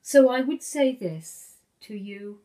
So 0.02 0.30
I 0.30 0.42
would 0.42 0.62
say 0.62 0.94
this 0.94 1.56
to 1.82 1.96
you 1.96 2.40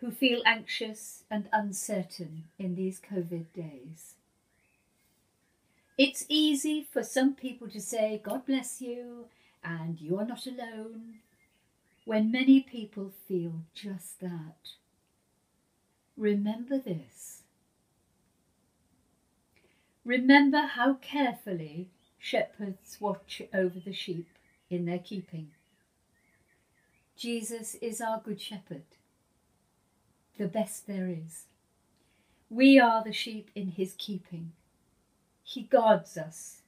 who 0.00 0.10
feel 0.10 0.42
anxious 0.44 1.22
and 1.30 1.48
uncertain 1.52 2.44
in 2.58 2.74
these 2.74 3.00
COVID 3.00 3.46
days. 3.54 4.14
It's 5.96 6.26
easy 6.28 6.82
for 6.82 7.02
some 7.02 7.34
people 7.34 7.68
to 7.68 7.80
say, 7.80 8.20
God 8.22 8.44
bless 8.44 8.82
you, 8.82 9.26
and 9.66 10.00
you 10.00 10.16
are 10.18 10.24
not 10.24 10.46
alone, 10.46 11.16
when 12.04 12.30
many 12.30 12.60
people 12.60 13.10
feel 13.26 13.62
just 13.74 14.20
that. 14.20 14.70
Remember 16.16 16.78
this. 16.78 17.42
Remember 20.04 20.60
how 20.60 20.94
carefully 20.94 21.88
shepherds 22.16 22.98
watch 23.00 23.42
over 23.52 23.80
the 23.84 23.92
sheep 23.92 24.28
in 24.70 24.86
their 24.86 25.00
keeping. 25.00 25.50
Jesus 27.16 27.74
is 27.76 28.00
our 28.00 28.20
good 28.24 28.40
shepherd, 28.40 28.84
the 30.38 30.46
best 30.46 30.86
there 30.86 31.08
is. 31.08 31.46
We 32.48 32.78
are 32.78 33.02
the 33.02 33.12
sheep 33.12 33.50
in 33.56 33.72
his 33.72 33.94
keeping. 33.98 34.52
He 35.42 35.62
guards 35.62 36.16
us, 36.16 36.60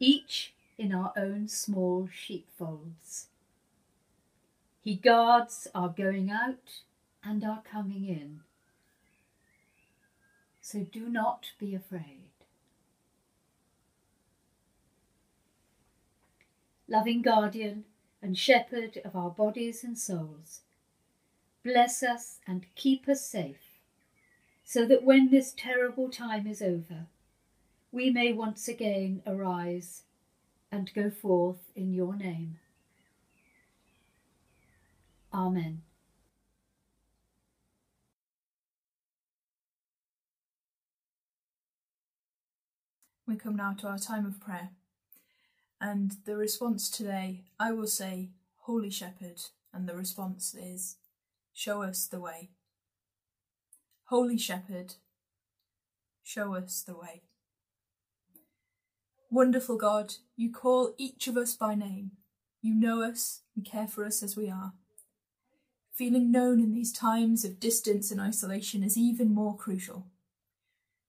each 0.00 0.54
in 0.78 0.92
our 0.92 1.12
own 1.16 1.48
small 1.48 2.08
sheepfolds. 2.12 3.26
He 4.82 4.96
guards 4.96 5.68
our 5.74 5.88
going 5.88 6.30
out 6.30 6.80
and 7.24 7.44
our 7.44 7.62
coming 7.62 8.08
in. 8.08 8.40
So 10.60 10.80
do 10.80 11.08
not 11.08 11.52
be 11.58 11.74
afraid. 11.74 12.30
Loving 16.88 17.22
guardian 17.22 17.84
and 18.20 18.36
shepherd 18.36 19.00
of 19.04 19.16
our 19.16 19.30
bodies 19.30 19.82
and 19.82 19.98
souls, 19.98 20.60
bless 21.64 22.02
us 22.02 22.38
and 22.46 22.66
keep 22.74 23.08
us 23.08 23.24
safe, 23.24 23.78
so 24.64 24.84
that 24.86 25.02
when 25.02 25.30
this 25.30 25.52
terrible 25.56 26.08
time 26.08 26.46
is 26.46 26.62
over, 26.62 27.06
we 27.90 28.10
may 28.10 28.32
once 28.32 28.68
again 28.68 29.22
arise 29.26 30.02
and 30.72 30.92
go 30.94 31.10
forth 31.10 31.70
in 31.76 31.92
your 31.92 32.16
name. 32.16 32.58
Amen. 35.32 35.82
We 43.26 43.36
come 43.36 43.56
now 43.56 43.74
to 43.74 43.86
our 43.86 43.98
time 43.98 44.26
of 44.26 44.40
prayer. 44.40 44.70
And 45.80 46.16
the 46.24 46.36
response 46.36 46.90
today, 46.90 47.42
I 47.60 47.72
will 47.72 47.86
say, 47.86 48.30
Holy 48.60 48.90
Shepherd, 48.90 49.40
and 49.72 49.88
the 49.88 49.94
response 49.94 50.54
is, 50.54 50.96
Show 51.52 51.82
us 51.82 52.06
the 52.06 52.20
way. 52.20 52.50
Holy 54.04 54.38
Shepherd, 54.38 54.94
show 56.22 56.54
us 56.54 56.82
the 56.82 56.94
way. 56.94 57.22
Wonderful 59.32 59.78
God, 59.78 60.16
you 60.36 60.52
call 60.52 60.92
each 60.98 61.26
of 61.26 61.38
us 61.38 61.56
by 61.56 61.74
name. 61.74 62.10
You 62.60 62.74
know 62.74 63.00
us 63.00 63.40
and 63.56 63.64
care 63.64 63.88
for 63.88 64.04
us 64.04 64.22
as 64.22 64.36
we 64.36 64.50
are. 64.50 64.74
feeling 65.90 66.30
known 66.30 66.60
in 66.60 66.72
these 66.74 66.92
times 66.92 67.44
of 67.44 67.60
distance 67.60 68.10
and 68.10 68.20
isolation 68.20 68.82
is 68.82 68.98
even 68.98 69.32
more 69.32 69.56
crucial. 69.56 70.06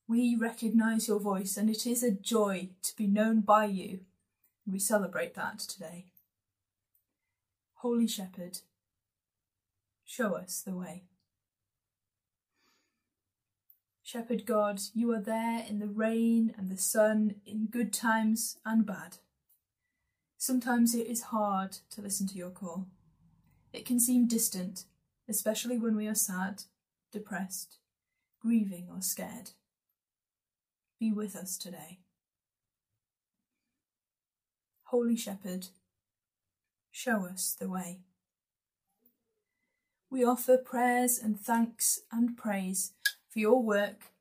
We 0.08 0.36
recognise 0.36 1.08
your 1.08 1.20
voice, 1.20 1.58
and 1.58 1.70
it 1.70 1.88
is 1.88 2.02
a 2.04 2.12
joy 2.12 2.70
to 2.84 2.96
be 2.96 3.08
known 3.08 3.42
by 3.42 3.66
you. 3.66 4.02
We 4.66 4.80
celebrate 4.80 5.36
that 5.36 5.60
today. 5.60 6.06
Holy 7.76 8.08
Shepherd, 8.08 8.60
show 10.06 10.36
us 10.36 10.62
the 10.66 10.76
way. 10.76 11.04
Shepherd 14.14 14.46
God, 14.46 14.80
you 14.94 15.12
are 15.12 15.20
there 15.20 15.66
in 15.68 15.80
the 15.80 15.88
rain 15.88 16.54
and 16.56 16.70
the 16.70 16.78
sun, 16.78 17.34
in 17.48 17.66
good 17.66 17.92
times 17.92 18.60
and 18.64 18.86
bad. 18.86 19.18
Sometimes 20.38 20.94
it 20.94 21.08
is 21.08 21.32
hard 21.34 21.80
to 21.90 22.00
listen 22.00 22.28
to 22.28 22.38
your 22.38 22.52
call. 22.52 22.86
It 23.74 23.88
can 23.88 24.00
seem 24.00 24.28
distant, 24.28 24.86
especially 25.28 25.80
when 25.80 25.96
we 25.96 26.06
are 26.06 26.14
sad, 26.14 26.66
depressed, 27.12 27.80
grieving, 28.40 28.88
or 28.94 29.02
scared. 29.02 29.50
Be 31.00 31.12
with 31.12 31.36
us 31.36 31.58
today. 31.58 31.98
Holy 34.84 35.18
Shepherd, 35.18 35.70
show 36.92 37.26
us 37.26 37.56
the 37.60 37.68
way. 37.68 38.02
We 40.12 40.24
offer 40.24 40.56
prayers 40.56 41.18
and 41.18 41.40
thanks 41.40 42.02
and 42.12 42.38
praise 42.38 42.92
for 43.34 43.40
your 43.40 43.64
work 43.64 44.12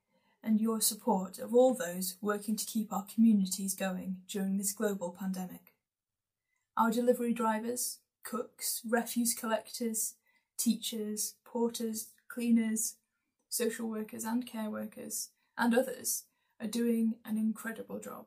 and 0.42 0.60
your 0.60 0.80
support 0.80 1.38
of 1.38 1.54
all 1.54 1.74
those 1.74 2.16
working 2.22 2.56
to 2.56 2.64
keep 2.64 2.92
our 2.92 3.04
communities 3.14 3.74
going 3.74 4.16
during 4.26 4.56
this 4.56 4.72
global 4.72 5.14
pandemic. 5.16 5.74
Our 6.76 6.90
delivery 6.90 7.34
drivers, 7.34 7.98
cooks, 8.24 8.80
refuse 8.88 9.34
collectors, 9.34 10.14
teachers, 10.56 11.34
porters, 11.44 12.08
cleaners, 12.28 12.96
social 13.50 13.88
workers 13.88 14.24
and 14.24 14.46
care 14.46 14.70
workers, 14.70 15.28
and 15.58 15.74
others 15.74 16.24
are 16.58 16.66
doing 16.66 17.16
an 17.26 17.36
incredible 17.36 17.98
job. 17.98 18.24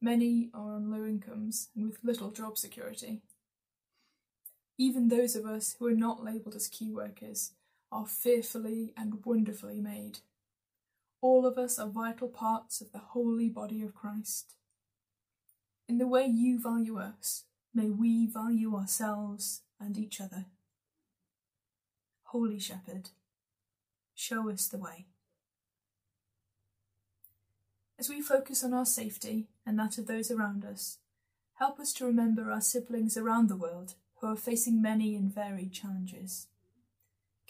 Many 0.00 0.50
are 0.52 0.74
on 0.74 0.90
low 0.90 1.06
incomes 1.06 1.68
and 1.76 1.86
with 1.86 2.02
little 2.02 2.32
job 2.32 2.58
security. 2.58 3.22
Even 4.76 5.06
those 5.06 5.36
of 5.36 5.46
us 5.46 5.76
who 5.78 5.86
are 5.86 5.92
not 5.92 6.24
labelled 6.24 6.56
as 6.56 6.66
key 6.66 6.90
workers 6.90 7.52
are 7.94 8.06
fearfully 8.06 8.92
and 8.96 9.24
wonderfully 9.24 9.80
made. 9.80 10.18
All 11.20 11.46
of 11.46 11.56
us 11.56 11.78
are 11.78 11.88
vital 11.88 12.28
parts 12.28 12.80
of 12.80 12.90
the 12.90 12.98
holy 12.98 13.48
body 13.48 13.82
of 13.82 13.94
Christ. 13.94 14.56
In 15.88 15.98
the 15.98 16.08
way 16.08 16.26
you 16.26 16.60
value 16.60 16.98
us, 16.98 17.44
may 17.72 17.90
we 17.90 18.26
value 18.26 18.74
ourselves 18.74 19.62
and 19.78 19.96
each 19.96 20.20
other. 20.20 20.46
Holy 22.24 22.58
Shepherd, 22.58 23.10
show 24.12 24.50
us 24.50 24.66
the 24.66 24.78
way. 24.78 25.06
As 27.96 28.08
we 28.08 28.20
focus 28.20 28.64
on 28.64 28.74
our 28.74 28.86
safety 28.86 29.46
and 29.64 29.78
that 29.78 29.98
of 29.98 30.08
those 30.08 30.32
around 30.32 30.64
us, 30.64 30.98
help 31.54 31.78
us 31.78 31.92
to 31.94 32.04
remember 32.04 32.50
our 32.50 32.60
siblings 32.60 33.16
around 33.16 33.48
the 33.48 33.56
world 33.56 33.94
who 34.16 34.26
are 34.26 34.36
facing 34.36 34.82
many 34.82 35.14
and 35.14 35.32
varied 35.32 35.72
challenges. 35.72 36.48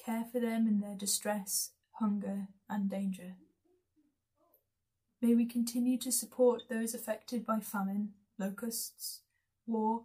Care 0.05 0.27
for 0.31 0.38
them 0.38 0.67
in 0.67 0.81
their 0.81 0.95
distress, 0.95 1.71
hunger, 1.93 2.49
and 2.69 2.90
danger. 2.90 3.37
May 5.23 5.35
we 5.35 5.47
continue 5.47 5.97
to 5.99 6.12
support 6.12 6.64
those 6.69 6.93
affected 6.95 7.47
by 7.47 7.61
famine, 7.61 8.11
locusts, 8.38 9.21
war, 9.67 10.03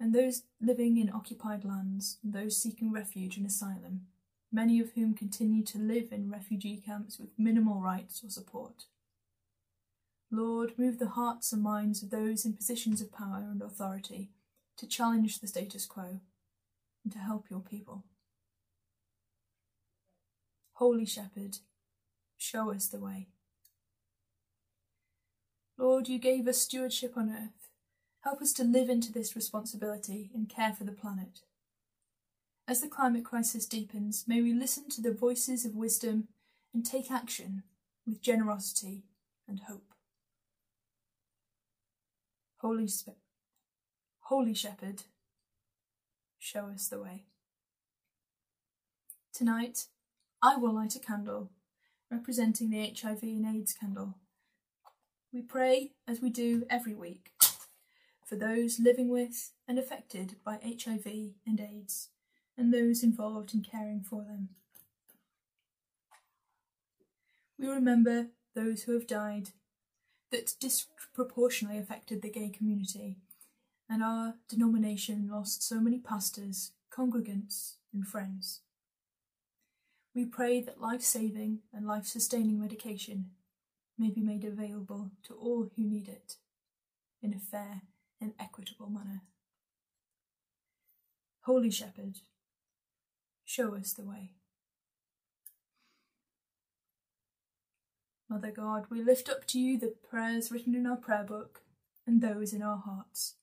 and 0.00 0.12
those 0.12 0.42
living 0.60 0.96
in 0.96 1.12
occupied 1.12 1.64
lands 1.64 2.18
and 2.24 2.32
those 2.32 2.60
seeking 2.60 2.90
refuge 2.90 3.36
and 3.36 3.46
asylum, 3.46 4.06
many 4.50 4.80
of 4.80 4.92
whom 4.92 5.14
continue 5.14 5.62
to 5.62 5.78
live 5.78 6.10
in 6.10 6.30
refugee 6.30 6.82
camps 6.84 7.18
with 7.18 7.38
minimal 7.38 7.80
rights 7.80 8.24
or 8.24 8.30
support. 8.30 8.86
Lord, 10.32 10.72
move 10.76 10.98
the 10.98 11.10
hearts 11.10 11.52
and 11.52 11.62
minds 11.62 12.02
of 12.02 12.10
those 12.10 12.44
in 12.44 12.54
positions 12.54 13.00
of 13.00 13.12
power 13.12 13.46
and 13.48 13.62
authority 13.62 14.30
to 14.78 14.88
challenge 14.88 15.38
the 15.38 15.46
status 15.46 15.86
quo 15.86 16.20
and 17.04 17.12
to 17.12 17.18
help 17.18 17.48
your 17.48 17.60
people. 17.60 18.04
Holy 20.80 21.04
Shepherd, 21.04 21.58
show 22.38 22.70
us 22.70 22.86
the 22.86 22.98
way. 22.98 23.28
Lord, 25.76 26.08
you 26.08 26.18
gave 26.18 26.48
us 26.48 26.56
stewardship 26.56 27.18
on 27.18 27.28
earth. 27.28 27.68
Help 28.22 28.40
us 28.40 28.54
to 28.54 28.64
live 28.64 28.88
into 28.88 29.12
this 29.12 29.36
responsibility 29.36 30.30
and 30.34 30.48
care 30.48 30.72
for 30.72 30.84
the 30.84 30.92
planet. 30.92 31.40
As 32.66 32.80
the 32.80 32.88
climate 32.88 33.26
crisis 33.26 33.66
deepens, 33.66 34.24
may 34.26 34.40
we 34.40 34.54
listen 34.54 34.88
to 34.88 35.02
the 35.02 35.12
voices 35.12 35.66
of 35.66 35.76
wisdom 35.76 36.28
and 36.72 36.82
take 36.82 37.10
action 37.10 37.62
with 38.06 38.22
generosity 38.22 39.02
and 39.46 39.60
hope. 39.68 39.92
Holy, 42.62 42.88
Sp- 42.88 43.20
Holy 44.20 44.54
Shepherd, 44.54 45.02
show 46.38 46.68
us 46.68 46.88
the 46.88 47.02
way. 47.02 47.24
Tonight, 49.34 49.84
I 50.42 50.56
will 50.56 50.74
light 50.74 50.96
a 50.96 50.98
candle 50.98 51.50
representing 52.10 52.70
the 52.70 52.94
HIV 52.98 53.22
and 53.22 53.46
AIDS 53.46 53.74
candle. 53.74 54.16
We 55.32 55.42
pray, 55.42 55.92
as 56.08 56.22
we 56.22 56.30
do 56.30 56.64
every 56.70 56.94
week, 56.94 57.32
for 58.24 58.36
those 58.36 58.80
living 58.80 59.10
with 59.10 59.52
and 59.68 59.78
affected 59.78 60.36
by 60.42 60.58
HIV 60.62 61.06
and 61.46 61.60
AIDS 61.60 62.08
and 62.56 62.72
those 62.72 63.02
involved 63.02 63.52
in 63.52 63.62
caring 63.62 64.00
for 64.00 64.22
them. 64.22 64.48
We 67.58 67.68
remember 67.68 68.28
those 68.54 68.84
who 68.84 68.94
have 68.94 69.06
died 69.06 69.50
that 70.30 70.54
disproportionately 70.58 71.78
affected 71.78 72.22
the 72.22 72.30
gay 72.30 72.48
community, 72.48 73.18
and 73.90 74.02
our 74.02 74.36
denomination 74.48 75.28
lost 75.30 75.62
so 75.62 75.80
many 75.80 75.98
pastors, 75.98 76.72
congregants, 76.90 77.74
and 77.92 78.06
friends. 78.06 78.60
We 80.20 80.26
pray 80.26 80.60
that 80.60 80.82
life 80.82 81.00
saving 81.00 81.60
and 81.72 81.86
life 81.86 82.04
sustaining 82.04 82.60
medication 82.60 83.30
may 83.96 84.10
be 84.10 84.20
made 84.20 84.44
available 84.44 85.12
to 85.22 85.32
all 85.32 85.70
who 85.74 85.82
need 85.82 86.08
it 86.08 86.36
in 87.22 87.32
a 87.32 87.38
fair 87.38 87.80
and 88.20 88.34
equitable 88.38 88.90
manner. 88.90 89.22
Holy 91.44 91.70
Shepherd, 91.70 92.18
show 93.46 93.74
us 93.74 93.94
the 93.94 94.04
way. 94.04 94.32
Mother 98.28 98.50
God, 98.50 98.88
we 98.90 99.02
lift 99.02 99.30
up 99.30 99.46
to 99.46 99.58
you 99.58 99.78
the 99.78 99.94
prayers 100.10 100.52
written 100.52 100.74
in 100.74 100.84
our 100.84 100.96
prayer 100.96 101.24
book 101.24 101.62
and 102.06 102.20
those 102.20 102.52
in 102.52 102.60
our 102.60 102.76
hearts. 102.76 103.36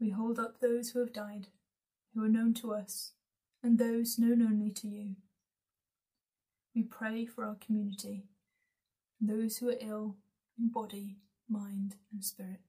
We 0.00 0.10
hold 0.10 0.38
up 0.38 0.60
those 0.60 0.90
who 0.90 1.00
have 1.00 1.12
died, 1.12 1.48
who 2.14 2.24
are 2.24 2.28
known 2.28 2.54
to 2.54 2.74
us, 2.74 3.12
and 3.62 3.78
those 3.78 4.18
known 4.18 4.42
only 4.42 4.70
to 4.70 4.88
you. 4.88 5.16
We 6.74 6.82
pray 6.82 7.24
for 7.24 7.44
our 7.44 7.56
community, 7.56 8.24
those 9.20 9.58
who 9.58 9.70
are 9.70 9.76
ill 9.80 10.16
in 10.58 10.68
body 10.68 11.16
mind, 11.48 11.96
and 12.12 12.24
spirit. 12.24 12.60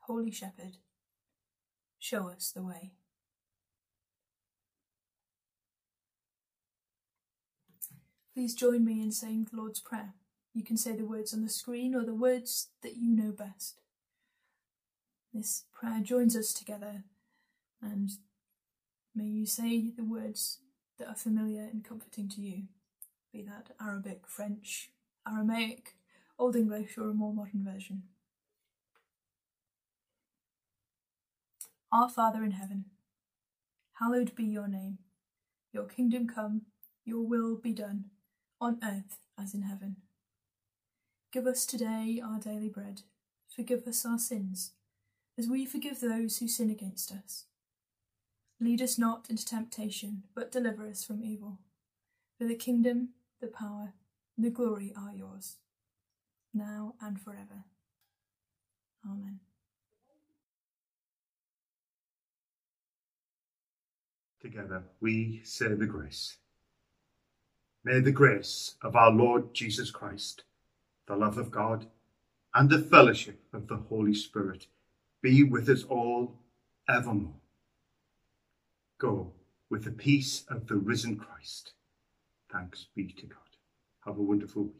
Holy 0.00 0.30
Shepherd, 0.30 0.78
show 1.98 2.28
us 2.30 2.50
the 2.54 2.62
way. 2.62 2.92
Please 8.32 8.54
join 8.54 8.84
me 8.84 9.02
in 9.02 9.10
saying 9.10 9.48
the 9.50 9.56
Lord's 9.56 9.80
Prayer. 9.80 10.14
You 10.54 10.64
can 10.64 10.76
say 10.76 10.96
the 10.96 11.04
words 11.04 11.32
on 11.32 11.42
the 11.42 11.48
screen 11.48 11.94
or 11.94 12.04
the 12.04 12.14
words 12.14 12.68
that 12.82 12.96
you 12.96 13.10
know 13.10 13.32
best. 13.32 13.80
This 15.32 15.64
prayer 15.72 16.00
joins 16.02 16.36
us 16.36 16.52
together, 16.52 17.04
and 17.82 18.10
may 19.14 19.24
you 19.26 19.46
say 19.46 19.90
the 19.90 20.04
words 20.04 20.58
that 20.98 21.08
are 21.08 21.14
familiar 21.14 21.62
and 21.62 21.84
comforting 21.84 22.28
to 22.30 22.40
you 22.40 22.64
be 23.32 23.42
that 23.42 23.70
Arabic, 23.80 24.22
French, 24.26 24.90
Aramaic, 25.26 25.96
Old 26.38 26.56
English, 26.56 26.96
or 26.96 27.10
a 27.10 27.14
more 27.14 27.32
modern 27.32 27.64
version. 27.64 28.04
Our 31.92 32.08
Father 32.08 32.42
in 32.42 32.52
heaven, 32.52 32.86
hallowed 34.00 34.34
be 34.34 34.44
your 34.44 34.68
name. 34.68 34.98
Your 35.72 35.84
kingdom 35.84 36.26
come, 36.26 36.62
your 37.04 37.26
will 37.26 37.56
be 37.56 37.72
done, 37.72 38.06
on 38.60 38.78
earth 38.82 39.18
as 39.38 39.54
in 39.54 39.62
heaven. 39.62 39.96
Give 41.30 41.46
us 41.46 41.66
today 41.66 42.22
our 42.24 42.38
daily 42.38 42.70
bread. 42.70 43.02
Forgive 43.54 43.86
us 43.86 44.06
our 44.06 44.18
sins, 44.18 44.72
as 45.36 45.46
we 45.46 45.66
forgive 45.66 46.00
those 46.00 46.38
who 46.38 46.48
sin 46.48 46.70
against 46.70 47.12
us. 47.12 47.44
Lead 48.60 48.80
us 48.80 48.98
not 48.98 49.26
into 49.28 49.44
temptation, 49.44 50.22
but 50.34 50.50
deliver 50.50 50.88
us 50.88 51.04
from 51.04 51.22
evil. 51.22 51.58
For 52.38 52.46
the 52.46 52.54
kingdom, 52.54 53.10
the 53.42 53.46
power, 53.46 53.92
and 54.36 54.46
the 54.46 54.50
glory 54.50 54.94
are 54.96 55.12
yours, 55.12 55.56
now 56.54 56.94
and 57.00 57.20
forever. 57.20 57.64
Amen. 59.04 59.40
Together 64.40 64.82
we 65.00 65.42
say 65.44 65.74
the 65.74 65.86
grace. 65.86 66.38
May 67.84 68.00
the 68.00 68.12
grace 68.12 68.76
of 68.82 68.96
our 68.96 69.10
Lord 69.10 69.52
Jesus 69.52 69.90
Christ, 69.90 70.44
the 71.08 71.16
love 71.16 71.38
of 71.38 71.50
God, 71.50 71.86
and 72.54 72.70
the 72.70 72.78
fellowship 72.78 73.40
of 73.52 73.66
the 73.66 73.76
Holy 73.76 74.14
Spirit 74.14 74.68
be 75.22 75.42
with 75.42 75.68
us 75.68 75.82
all 75.84 76.34
evermore. 76.88 77.34
Go 78.98 79.32
with 79.70 79.84
the 79.84 79.90
peace 79.90 80.44
of 80.48 80.68
the 80.68 80.76
risen 80.76 81.16
Christ. 81.16 81.72
Thanks 82.52 82.86
be 82.94 83.08
to 83.12 83.26
God. 83.26 83.38
Have 84.04 84.18
a 84.18 84.22
wonderful 84.22 84.64
week. 84.64 84.74